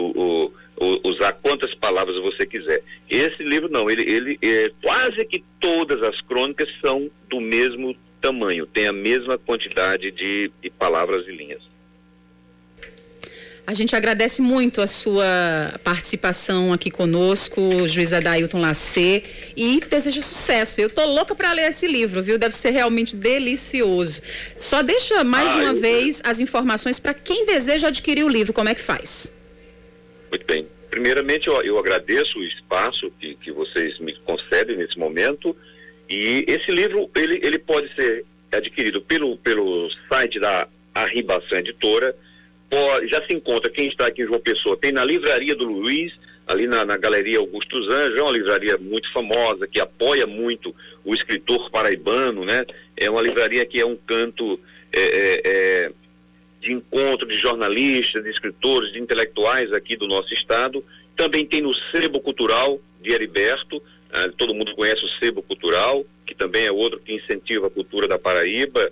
[0.00, 2.82] o, o, usar quantas palavras você quiser.
[3.08, 8.66] Esse livro não, ele, ele é, quase que todas as crônicas são do mesmo tamanho,
[8.66, 11.62] tem a mesma quantidade de, de palavras e linhas.
[13.66, 15.24] A gente agradece muito a sua
[15.82, 19.24] participação aqui conosco, juiz Adailton Lacê,
[19.56, 20.80] e deseja sucesso.
[20.80, 22.38] Eu tô louca para ler esse livro, viu?
[22.38, 24.22] Deve ser realmente delicioso.
[24.56, 28.68] Só deixa mais ah, uma vez as informações para quem deseja adquirir o livro, como
[28.68, 29.32] é que faz?
[30.30, 30.66] Muito bem.
[30.90, 35.56] Primeiramente, eu, eu agradeço o espaço que, que vocês me concedem nesse momento.
[36.08, 42.14] E esse livro, ele, ele pode ser adquirido pelo, pelo site da Arribação Editora.
[42.70, 46.12] Pode, já se encontra, quem está aqui em João Pessoa, tem na Livraria do Luiz,
[46.46, 51.14] ali na, na Galeria Augusto Anjos, é uma livraria muito famosa, que apoia muito o
[51.14, 52.64] escritor paraibano, né?
[52.96, 54.58] É uma livraria que é um canto
[54.92, 55.92] é, é, é,
[56.66, 60.84] de encontro de jornalistas, de escritores, de intelectuais aqui do nosso estado.
[61.16, 63.80] Também tem no Sebo Cultural de Heriberto,
[64.12, 68.08] ah, todo mundo conhece o Sebo Cultural, que também é outro que incentiva a cultura
[68.08, 68.90] da Paraíba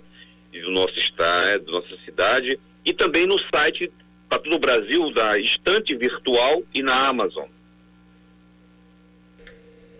[0.53, 2.57] e do nosso estado, é, da nossa cidade.
[2.85, 3.91] E também no site
[4.29, 7.45] para todo o Brasil da Estante Virtual e na Amazon.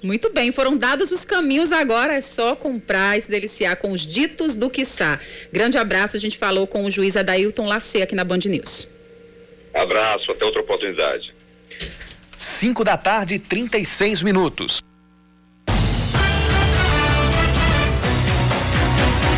[0.05, 4.01] Muito bem, foram dados os caminhos, agora é só comprar e se deliciar com os
[4.01, 5.19] ditos do quiçá.
[5.51, 8.87] Grande abraço, a gente falou com o juiz Adailton Lacê aqui na Band News.
[9.73, 11.33] Abraço, até outra oportunidade.
[12.37, 14.77] 5 da tarde, 36 minutos.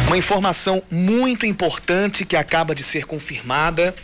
[0.08, 3.96] Uma informação muito importante que acaba de ser confirmada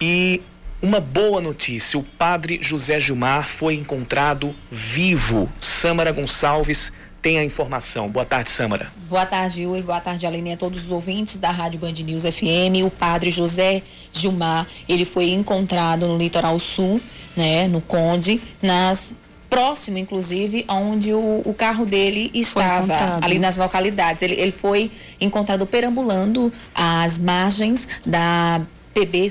[0.00, 0.40] e
[0.86, 5.48] uma boa notícia: o padre José Gilmar foi encontrado vivo.
[5.60, 8.08] Samara Gonçalves tem a informação.
[8.08, 8.92] Boa tarde, Samara.
[9.08, 9.82] Boa tarde, Yuri.
[9.82, 12.86] Boa tarde, Aline, a todos os ouvintes da Rádio Band News FM.
[12.86, 17.00] O padre José Gilmar, ele foi encontrado no litoral sul,
[17.36, 19.12] né, no Conde, nas
[19.50, 24.22] próximo, inclusive, onde o, o carro dele estava, ali nas localidades.
[24.22, 28.60] Ele, ele foi encontrado perambulando às margens da
[28.96, 29.28] PB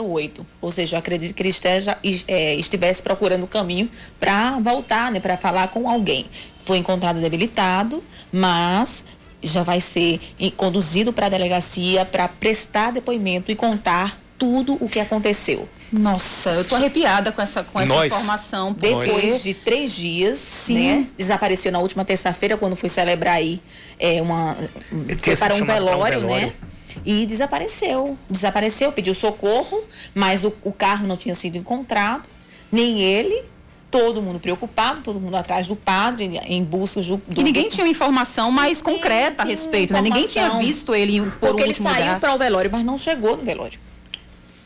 [0.00, 5.12] 008, ou seja, eu acredito que ele esteja, é, estivesse procurando o caminho para voltar,
[5.12, 6.24] né, para falar com alguém.
[6.64, 9.04] Foi encontrado debilitado, mas
[9.42, 10.18] já vai ser
[10.56, 15.68] conduzido para a delegacia para prestar depoimento e contar tudo o que aconteceu.
[15.92, 18.10] Nossa, eu tô arrepiada com essa, com essa Nós.
[18.10, 18.72] informação.
[18.72, 20.74] Depois de três dias, Sim.
[20.74, 21.06] né?
[21.18, 23.60] Desapareceu na última terça-feira, quando foi celebrar aí
[23.98, 24.56] é, uma.
[25.22, 26.52] Foi para um velório, um velório, né?
[27.04, 28.16] E desapareceu.
[28.28, 29.82] Desapareceu, pediu socorro,
[30.14, 32.28] mas o, o carro não tinha sido encontrado,
[32.70, 33.42] nem ele,
[33.90, 37.22] todo mundo preocupado, todo mundo atrás do padre, em busca do.
[37.36, 40.02] E ninguém tinha informação mais ninguém concreta a respeito, né?
[40.02, 43.36] Ninguém tinha visto ele por Porque um ele saiu para o velório, mas não chegou
[43.36, 43.78] no velório.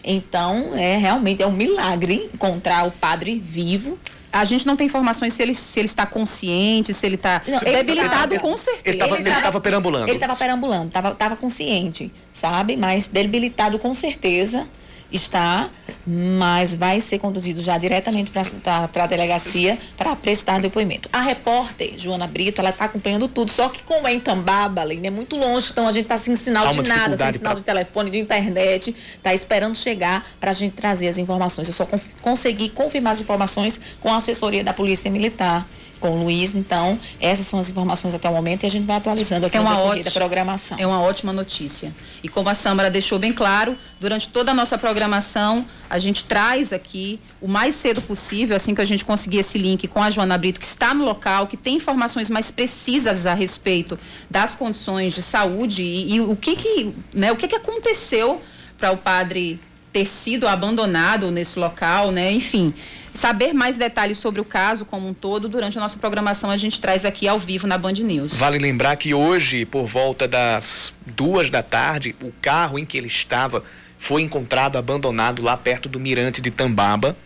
[0.02, 3.98] Então, é realmente é um milagre encontrar o padre vivo.
[4.32, 8.34] A gente não tem informações se ele, se ele está consciente, se ele está debilitado,
[8.34, 9.16] ele, com certeza.
[9.16, 10.06] Ele estava perambulando.
[10.08, 12.76] Ele estava perambulando, estava consciente, sabe?
[12.76, 14.68] Mas debilitado com certeza
[15.10, 15.70] está,
[16.06, 21.08] mas vai ser conduzido já diretamente para a delegacia para prestar depoimento.
[21.12, 25.10] A repórter, Joana Brito, ela está acompanhando tudo, só que como é em Tambaba, é
[25.10, 27.60] muito longe, então a gente está sem sinal de nada, sem sinal pra...
[27.60, 31.68] de telefone, de internet, está esperando chegar para a gente trazer as informações.
[31.68, 31.86] Eu só
[32.20, 35.66] consegui confirmar as informações com a assessoria da Polícia Militar
[35.98, 36.56] com o Luiz.
[36.56, 39.60] Então, essas são as informações até o momento e a gente vai atualizando aqui é
[39.60, 40.78] uma ótima, da programação.
[40.78, 41.94] É uma ótima notícia.
[42.22, 46.72] E como a Samara deixou bem claro, durante toda a nossa programação, a gente traz
[46.72, 50.38] aqui o mais cedo possível, assim que a gente conseguir esse link com a Joana
[50.38, 53.98] Brito, que está no local, que tem informações mais precisas a respeito
[54.30, 58.40] das condições de saúde e, e o que que, né, o que que aconteceu
[58.76, 59.60] para o padre
[59.98, 62.30] ter sido abandonado nesse local, né?
[62.30, 62.72] Enfim,
[63.12, 66.80] saber mais detalhes sobre o caso como um todo, durante a nossa programação a gente
[66.80, 68.36] traz aqui ao vivo na Band News.
[68.36, 73.08] Vale lembrar que hoje, por volta das duas da tarde, o carro em que ele
[73.08, 73.64] estava
[73.98, 77.16] foi encontrado abandonado lá perto do Mirante de Tambaba.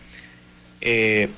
[0.81, 1.29] É,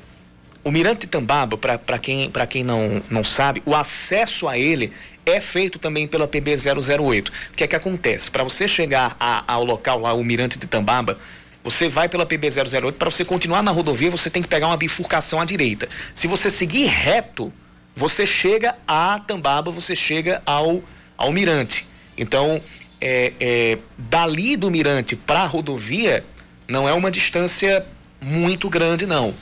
[0.63, 4.93] o Mirante de Tambaba, para quem, quem não, não sabe, o acesso a ele
[5.25, 7.29] é feito também pela PB 008.
[7.29, 8.29] O que é que acontece?
[8.29, 11.17] Para você chegar a, ao local lá, o Mirante de Tambaba,
[11.63, 14.77] você vai pela PB 008, para você continuar na rodovia, você tem que pegar uma
[14.77, 15.89] bifurcação à direita.
[16.13, 17.51] Se você seguir reto,
[17.95, 20.83] você chega a Tambaba, você chega ao,
[21.17, 21.87] ao Mirante.
[22.15, 22.61] Então,
[23.01, 26.23] é, é, dali do Mirante para a rodovia,
[26.67, 27.85] não é uma distância
[28.21, 29.33] muito grande, não.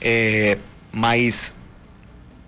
[0.00, 0.58] É,
[0.90, 1.56] mas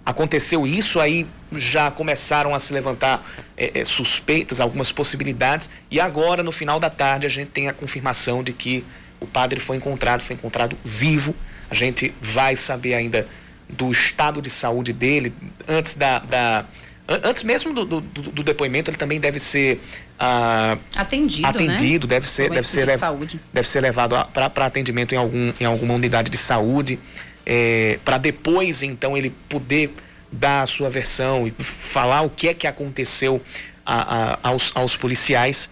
[0.04, 1.26] aconteceu isso, aí
[1.60, 3.24] já começaram a se levantar
[3.56, 7.72] é, é, suspeitas, algumas possibilidades, e agora, no final da tarde, a gente tem a
[7.72, 8.84] confirmação de que
[9.20, 11.34] o padre foi encontrado, foi encontrado vivo.
[11.70, 13.26] A gente vai saber ainda
[13.68, 15.32] do estado de saúde dele
[15.66, 16.64] antes da, da
[17.08, 19.80] antes mesmo do, do, do, depoimento ele também deve ser
[20.18, 22.14] ah, atendido, atendido, né?
[22.14, 23.40] deve ser deve ser, de saúde.
[23.52, 26.98] deve ser levado para atendimento em algum em alguma unidade de saúde
[27.44, 29.92] é, para depois então ele poder
[30.32, 33.40] dar a sua versão e falar o que é que aconteceu
[33.84, 35.68] a, a, aos, aos policiais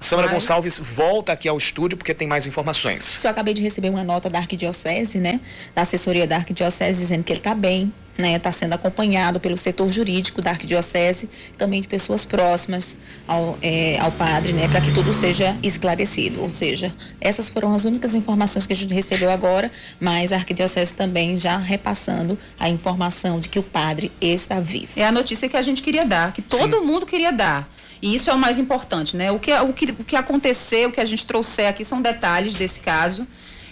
[0.00, 0.42] Samara Mas...
[0.42, 3.22] Gonçalves volta aqui ao estúdio porque tem mais informações.
[3.24, 5.40] Eu acabei de receber uma nota da Arquidiocese, né?
[5.74, 9.88] Da assessoria da Arquidiocese dizendo que ele está bem, né, está sendo acompanhado pelo setor
[9.88, 12.96] jurídico da arquidiocese, também de pessoas próximas
[13.26, 16.40] ao, é, ao padre, né, para que tudo seja esclarecido.
[16.40, 20.94] Ou seja, essas foram as únicas informações que a gente recebeu agora, mas a arquidiocese
[20.94, 24.92] também já repassando a informação de que o padre está vivo.
[24.96, 26.86] É a notícia que a gente queria dar, que todo Sim.
[26.86, 27.68] mundo queria dar.
[28.00, 29.32] E isso é o mais importante, né?
[29.32, 32.54] O que, o, que, o que aconteceu, o que a gente trouxer aqui são detalhes
[32.54, 33.26] desse caso.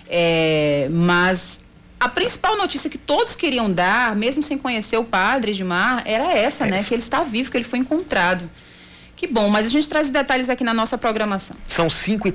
[0.09, 1.64] É, mas
[2.05, 6.67] a principal notícia que todos queriam dar, mesmo sem conhecer o padre Edmar, era essa,
[6.67, 6.79] é né?
[6.79, 6.89] Essa.
[6.89, 8.49] Que ele está vivo, que ele foi encontrado.
[9.17, 11.57] Que bom, mas a gente traz os detalhes aqui na nossa programação.
[11.67, 12.29] São 5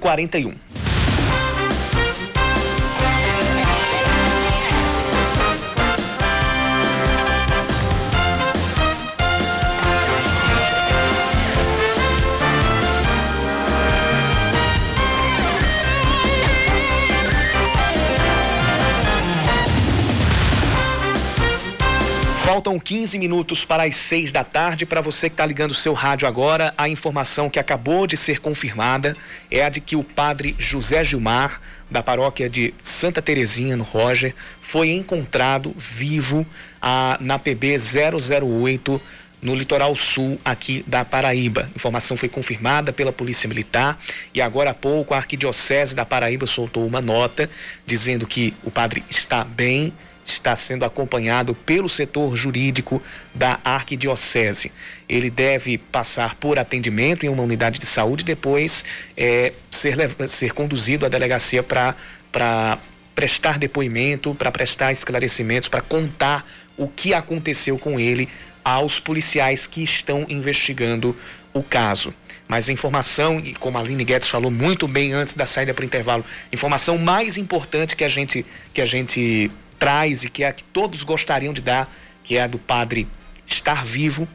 [22.49, 24.83] Faltam 15 minutos para as 6 da tarde.
[24.83, 28.39] Para você que está ligando o seu rádio agora, a informação que acabou de ser
[28.39, 29.15] confirmada
[29.51, 34.33] é a de que o padre José Gilmar, da paróquia de Santa Terezinha, no Roger,
[34.59, 36.43] foi encontrado vivo
[36.81, 38.99] a, na PB 008
[39.43, 41.69] no litoral sul aqui da Paraíba.
[41.75, 43.99] Informação foi confirmada pela Polícia Militar
[44.33, 47.47] e agora há pouco a Arquidiocese da Paraíba soltou uma nota
[47.85, 49.93] dizendo que o padre está bem
[50.33, 53.01] está sendo acompanhado pelo setor jurídico
[53.33, 54.71] da Arquidiocese.
[55.07, 59.95] Ele deve passar por atendimento em uma unidade de saúde e depois é, ser,
[60.27, 62.77] ser conduzido à delegacia para
[63.15, 66.45] prestar depoimento, para prestar esclarecimentos, para contar
[66.77, 68.29] o que aconteceu com ele
[68.63, 71.15] aos policiais que estão investigando
[71.53, 72.13] o caso.
[72.47, 75.83] Mas a informação, e como a Aline Guedes falou muito bem antes da saída para
[75.83, 80.47] o intervalo, informação mais importante que a gente, que a gente traz e que é
[80.47, 81.91] a que todos gostariam de dar,
[82.23, 83.07] que é a do padre
[83.47, 84.27] estar vivo,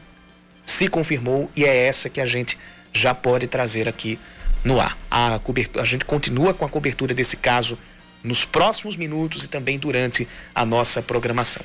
[0.65, 2.57] se confirmou e é essa que a gente
[2.91, 4.19] já pode trazer aqui
[4.63, 4.97] no ar.
[5.09, 7.77] A, cobertura, a gente continua com a cobertura desse caso
[8.23, 11.63] nos próximos minutos e também durante a nossa programação.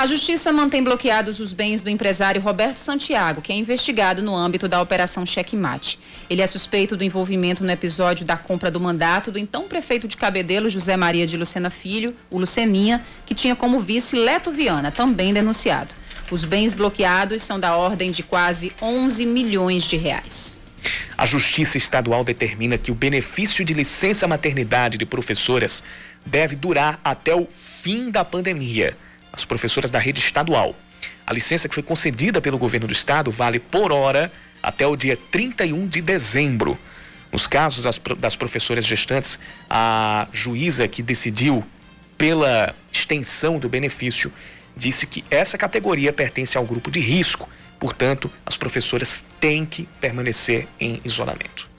[0.00, 4.66] A Justiça mantém bloqueados os bens do empresário Roberto Santiago, que é investigado no âmbito
[4.66, 5.98] da Operação Checkmate.
[6.30, 10.16] Ele é suspeito do envolvimento no episódio da compra do mandato do então prefeito de
[10.16, 15.34] Cabedelo, José Maria de Lucena Filho, o Luceninha, que tinha como vice Leto Viana, também
[15.34, 15.94] denunciado.
[16.30, 20.56] Os bens bloqueados são da ordem de quase 11 milhões de reais.
[21.14, 25.84] A Justiça Estadual determina que o benefício de licença maternidade de professoras
[26.24, 28.96] deve durar até o fim da pandemia
[29.32, 30.74] as professoras da rede estadual.
[31.26, 34.30] A licença que foi concedida pelo governo do estado vale por hora
[34.62, 36.78] até o dia 31 de dezembro.
[37.32, 41.64] Nos casos das, das professoras gestantes, a juíza que decidiu
[42.18, 44.32] pela extensão do benefício
[44.76, 47.48] disse que essa categoria pertence ao grupo de risco.
[47.78, 51.69] Portanto, as professoras têm que permanecer em isolamento.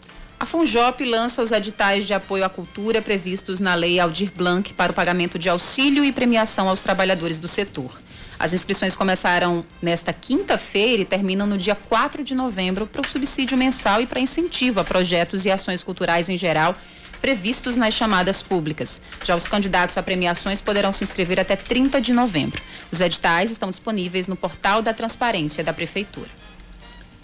[0.42, 4.92] A Funjop lança os editais de apoio à cultura previstos na Lei Aldir Blanc para
[4.92, 8.02] o pagamento de auxílio e premiação aos trabalhadores do setor.
[8.40, 13.56] As inscrições começaram nesta quinta-feira e terminam no dia 4 de novembro para o subsídio
[13.56, 16.76] mensal e para incentivo a projetos e ações culturais em geral
[17.22, 19.00] previstos nas chamadas públicas.
[19.24, 22.60] Já os candidatos a premiações poderão se inscrever até 30 de novembro.
[22.92, 26.41] Os editais estão disponíveis no portal da Transparência da Prefeitura.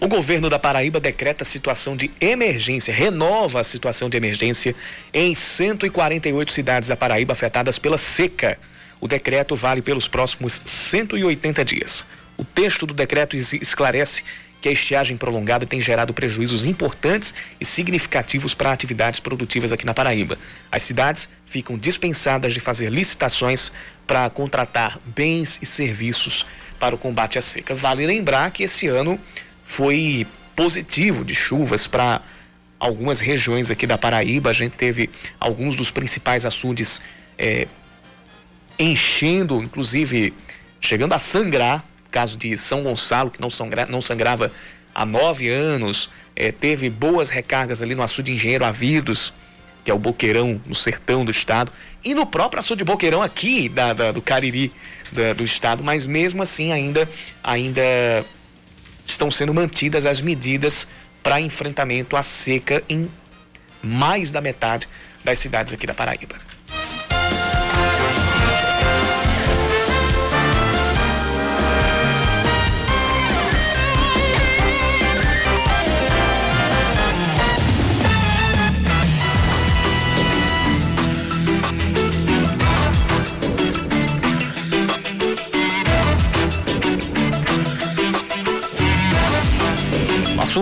[0.00, 4.72] O governo da Paraíba decreta situação de emergência, renova a situação de emergência
[5.12, 8.56] em 148 cidades da Paraíba afetadas pela seca.
[9.00, 12.04] O decreto vale pelos próximos 180 dias.
[12.36, 14.22] O texto do decreto esclarece
[14.60, 19.94] que a estiagem prolongada tem gerado prejuízos importantes e significativos para atividades produtivas aqui na
[19.94, 20.38] Paraíba.
[20.70, 23.72] As cidades ficam dispensadas de fazer licitações
[24.06, 26.46] para contratar bens e serviços
[26.78, 27.74] para o combate à seca.
[27.74, 29.18] Vale lembrar que esse ano
[29.68, 32.22] foi positivo de chuvas para
[32.80, 34.48] algumas regiões aqui da Paraíba.
[34.48, 37.02] A gente teve alguns dos principais açudes
[37.36, 37.68] é,
[38.78, 40.32] enchendo, inclusive
[40.80, 41.84] chegando a sangrar.
[42.10, 44.50] Caso de São Gonçalo, que não, sangra, não sangrava
[44.94, 46.08] há nove anos.
[46.34, 49.34] É, teve boas recargas ali no açude Engenheiro Avidos,
[49.84, 51.70] que é o Boqueirão, no sertão do estado.
[52.02, 54.72] E no próprio açude Boqueirão aqui da, da do Cariri
[55.12, 55.84] da, do estado.
[55.84, 57.06] Mas mesmo assim ainda,
[57.44, 58.24] ainda
[59.12, 60.88] estão sendo mantidas as medidas
[61.22, 63.10] para enfrentamento à seca em
[63.82, 64.88] mais da metade
[65.24, 66.36] das cidades aqui da Paraíba.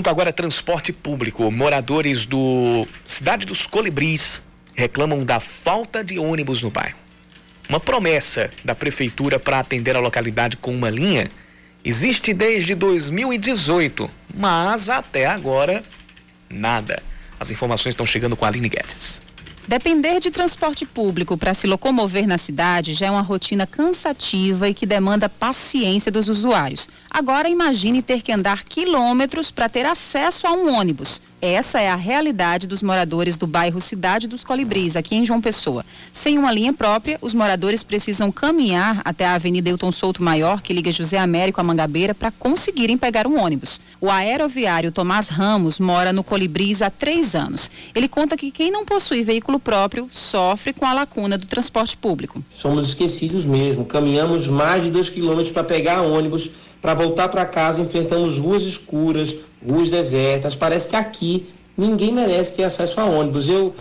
[0.07, 1.51] Assunto agora é transporte público.
[1.51, 4.41] Moradores do Cidade dos Colibris
[4.75, 6.97] reclamam da falta de ônibus no bairro.
[7.69, 11.29] Uma promessa da prefeitura para atender a localidade com uma linha
[11.85, 15.83] existe desde 2018, mas até agora
[16.49, 17.03] nada.
[17.39, 19.21] As informações estão chegando com a Aline Guedes.
[19.69, 24.75] Depender de transporte público para se locomover na cidade já é uma rotina cansativa e
[24.75, 26.89] que demanda paciência dos usuários.
[27.19, 31.23] Agora imagine ter que andar quilômetros para ter acesso a um ônibus.
[31.41, 35.85] Essa é a realidade dos moradores do bairro Cidade dos Colibris, aqui em João Pessoa.
[36.13, 40.75] Sem uma linha própria, os moradores precisam caminhar até a Avenida Elton Souto Maior, que
[40.75, 43.81] liga José Américo a Mangabeira, para conseguirem pegar um ônibus.
[43.99, 47.71] O aeroviário Tomás Ramos mora no Colibris há três anos.
[47.95, 52.43] Ele conta que quem não possui veículo próprio sofre com a lacuna do transporte público.
[52.55, 53.85] Somos esquecidos mesmo.
[53.87, 56.51] Caminhamos mais de dois quilômetros para pegar ônibus.
[56.87, 60.55] Para voltar para casa, enfrentamos ruas escuras, ruas desertas.
[60.55, 63.49] Parece que aqui ninguém merece ter acesso a ônibus.
[63.49, 63.75] Eu,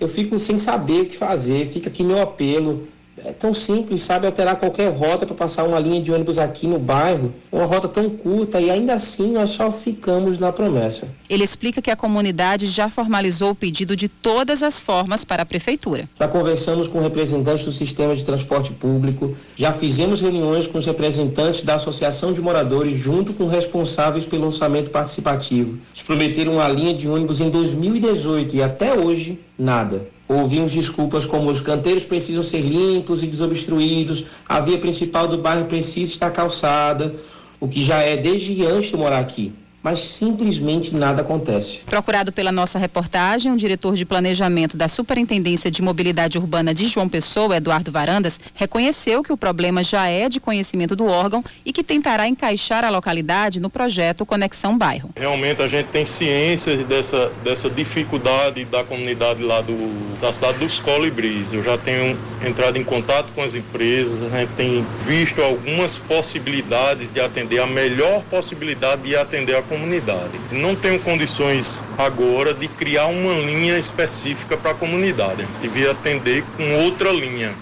[0.00, 1.66] eu fico sem saber o que fazer.
[1.66, 2.88] Fica aqui meu apelo
[3.26, 4.26] é tão simples, sabe?
[4.26, 8.08] Alterar qualquer rota para passar uma linha de ônibus aqui no bairro, uma rota tão
[8.08, 11.08] curta e ainda assim nós só ficamos na promessa.
[11.28, 15.46] Ele explica que a comunidade já formalizou o pedido de todas as formas para a
[15.46, 16.08] prefeitura.
[16.18, 21.64] Já conversamos com representantes do sistema de transporte público, já fizemos reuniões com os representantes
[21.64, 25.78] da Associação de Moradores junto com responsáveis pelo orçamento participativo.
[25.92, 30.15] Eles prometeram uma linha de ônibus em 2018 e até hoje nada.
[30.28, 35.66] Ouvimos desculpas como os canteiros precisam ser limpos e desobstruídos, a via principal do bairro
[35.66, 37.14] precisa estar calçada,
[37.60, 39.52] o que já é desde antes de morar aqui
[39.86, 41.78] mas simplesmente nada acontece.
[41.86, 47.08] Procurado pela nossa reportagem, o diretor de planejamento da Superintendência de Mobilidade Urbana de João
[47.08, 51.84] Pessoa, Eduardo Varandas, reconheceu que o problema já é de conhecimento do órgão e que
[51.84, 55.10] tentará encaixar a localidade no projeto Conexão Bairro.
[55.14, 60.80] Realmente a gente tem ciência dessa, dessa dificuldade da comunidade lá do, da cidade dos
[60.80, 61.52] Colibris.
[61.52, 67.12] Eu já tenho entrado em contato com as empresas, a gente tem visto algumas possibilidades
[67.12, 70.40] de atender, a melhor possibilidade de atender a comunidade comunidade.
[70.50, 75.46] Não tenho condições agora de criar uma linha específica para a comunidade.
[75.60, 77.52] Devia atender com outra linha.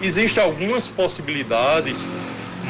[0.00, 2.10] Existem algumas possibilidades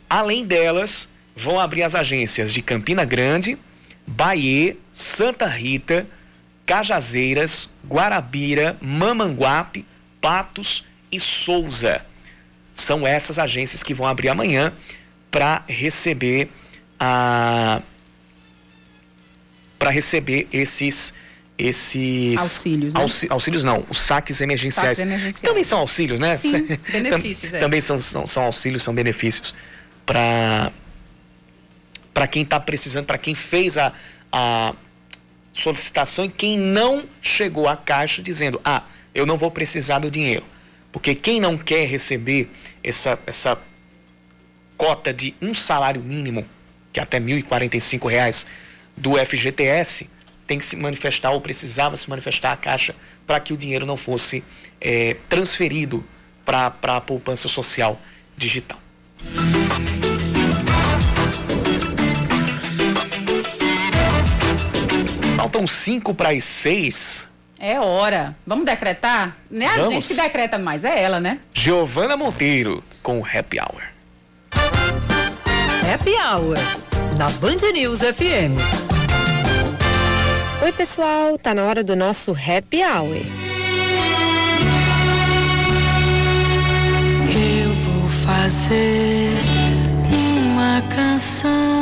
[0.08, 3.56] Além delas, vão abrir as agências de Campina Grande,
[4.06, 6.06] Bahia, Santa Rita,
[6.66, 9.86] Cajazeiras, Guarabira, Mamanguape,
[10.20, 12.04] Patos e Souza.
[12.74, 14.72] São essas agências que vão abrir amanhã
[15.30, 16.48] para receber
[16.98, 17.80] a
[19.78, 21.14] para receber esses
[21.60, 23.06] esses auxílios, né?
[23.28, 24.96] auxílios não, os saques emergenciais.
[24.96, 25.40] saques emergenciais.
[25.40, 26.36] Também são auxílios, né?
[26.36, 27.52] Sim, benefícios.
[27.52, 27.60] é.
[27.60, 29.54] Também são, são, são auxílios, são benefícios
[30.06, 30.72] para
[32.12, 33.92] para quem está precisando, para quem fez a,
[34.32, 34.74] a
[35.52, 38.84] solicitação e quem não chegou à caixa dizendo: ah,
[39.14, 40.44] eu não vou precisar do dinheiro.
[40.90, 42.50] Porque quem não quer receber
[42.82, 43.56] essa, essa
[44.76, 46.44] cota de um salário mínimo,
[46.92, 48.46] que é até 1.045 reais,
[48.96, 50.10] do FGTS,
[50.50, 52.92] tem que se manifestar ou precisava se manifestar à Caixa
[53.24, 54.42] para que o dinheiro não fosse
[54.80, 56.04] é, transferido
[56.44, 58.00] para a poupança social
[58.36, 58.76] digital.
[65.36, 67.28] Faltam cinco para as seis.
[67.56, 68.36] É hora.
[68.44, 69.36] Vamos decretar?
[69.48, 71.38] Não é a gente que decreta mais, é ela, né?
[71.54, 73.82] Giovana Monteiro com o Happy Hour.
[75.94, 76.56] Happy Hour
[77.16, 78.89] na Band News FM.
[80.62, 83.16] Oi, pessoal, tá na hora do nosso Happy Hour.
[87.34, 89.40] Eu vou fazer
[90.52, 91.79] uma canção.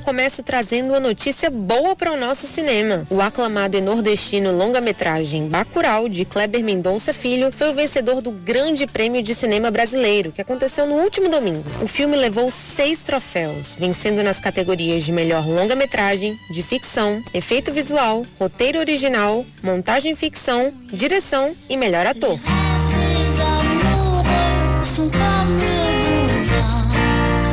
[0.00, 3.02] Eu começo trazendo uma notícia boa para o nosso cinema.
[3.10, 8.86] O aclamado e nordestino longa-metragem Bacurau, de Kleber Mendonça Filho, foi o vencedor do Grande
[8.86, 11.62] Prêmio de Cinema Brasileiro, que aconteceu no último domingo.
[11.82, 18.24] O filme levou seis troféus, vencendo nas categorias de melhor longa-metragem, de ficção, efeito visual,
[18.38, 22.40] roteiro original, montagem ficção, direção e melhor ator.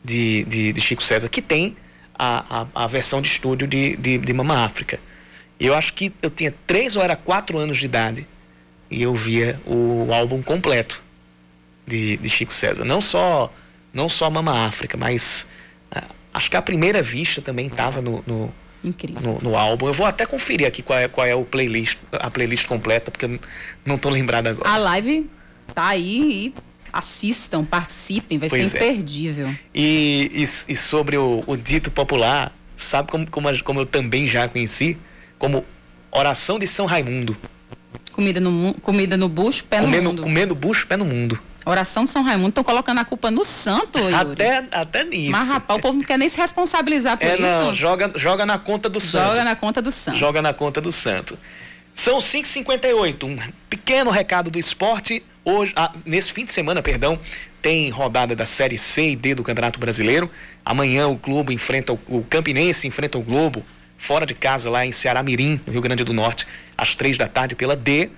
[0.06, 1.76] de, de, de Chico César, que tem
[2.14, 5.00] a, a, a versão de estúdio de, de, de Mama África.
[5.60, 8.28] E eu acho que eu tinha três ou era quatro anos de idade
[8.92, 11.02] e eu via o álbum completo
[11.88, 12.86] de, de Chico César.
[12.86, 13.52] Não só,
[13.92, 15.48] não só Mama África, mas
[15.92, 16.04] ah,
[16.34, 18.54] acho que a primeira vista também estava no, no,
[19.22, 19.88] no, no álbum.
[19.88, 23.26] Eu vou até conferir aqui qual é, qual é o playlist, a playlist completa, porque
[23.26, 23.40] eu
[23.86, 24.70] não estou lembrado agora.
[24.70, 25.30] A live
[25.74, 26.54] tá aí e
[26.92, 28.92] assistam, participem, vai Pois ser é.
[28.92, 29.50] imperdível.
[29.74, 34.48] E, e, e sobre o, o dito popular, sabe como, como, como eu também já
[34.48, 34.98] conheci?
[35.38, 35.66] Como
[36.12, 37.38] oração de São Raimundo.
[38.12, 40.24] Comida no, comida no bucho, pé no comendo, mundo.
[40.24, 41.40] comendo bucho, pé no mundo.
[41.68, 44.14] Oração de São Raimundo, estão colocando a culpa no santo, Yuri.
[44.14, 45.32] Até, até nisso.
[45.32, 47.42] Mas, rapaz, o povo não quer nem se responsabilizar por é, isso.
[47.44, 49.28] não, joga, joga na conta do santo.
[49.28, 50.18] Joga na conta do santo.
[50.18, 51.38] Joga na conta do santo.
[51.94, 53.38] São 5h58, um
[53.70, 55.24] pequeno recado do esporte.
[55.44, 57.20] Hoje, ah, nesse fim de semana, perdão,
[57.62, 60.30] tem rodada da Série C e D do Campeonato Brasileiro.
[60.64, 63.66] Amanhã o Globo enfrenta o, o Campinense enfrenta o Globo
[63.98, 66.46] fora de casa lá em Ceará Mirim, no Rio Grande do Norte,
[66.78, 68.10] às três da tarde pela D.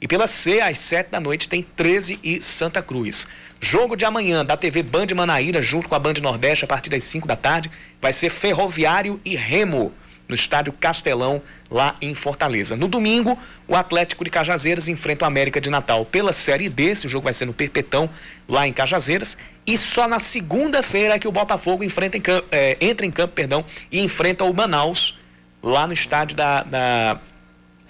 [0.00, 3.26] E pela C, às sete da noite, tem 13 e Santa Cruz.
[3.60, 7.02] Jogo de amanhã da TV Band Manaíra, junto com a Band Nordeste, a partir das
[7.02, 7.70] 5 da tarde,
[8.00, 9.92] vai ser Ferroviário e Remo,
[10.28, 12.76] no estádio Castelão, lá em Fortaleza.
[12.76, 13.36] No domingo,
[13.66, 16.90] o Atlético de Cajazeiras enfrenta o América de Natal pela Série D.
[16.90, 18.10] Esse jogo vai ser no Perpetão,
[18.46, 19.38] lá em Cajazeiras.
[19.66, 23.34] E só na segunda-feira é que o Botafogo enfrenta em campo, eh, entra em campo
[23.34, 25.18] perdão, e enfrenta o Manaus,
[25.62, 27.20] lá no estádio da, da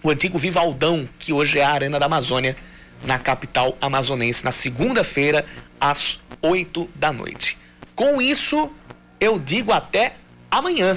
[0.02, 2.56] o antigo Vivaldão, que hoje é a Arena da Amazônia,
[3.04, 5.44] na capital amazonense, na segunda-feira,
[5.80, 7.58] às 8 da noite.
[7.94, 8.70] Com isso,
[9.20, 10.14] eu digo até
[10.50, 10.96] amanhã,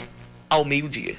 [0.50, 1.16] ao meio-dia.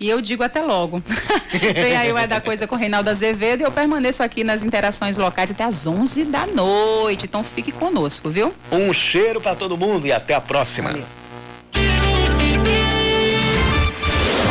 [0.00, 1.02] E eu digo até logo.
[1.50, 5.16] Vem aí o É da Coisa com Reinaldo Azevedo e eu permaneço aqui nas interações
[5.16, 7.26] locais até às 11 da noite.
[7.26, 8.52] Então fique conosco, viu?
[8.72, 10.90] Um cheiro para todo mundo e até a próxima.
[10.90, 11.06] Valeu.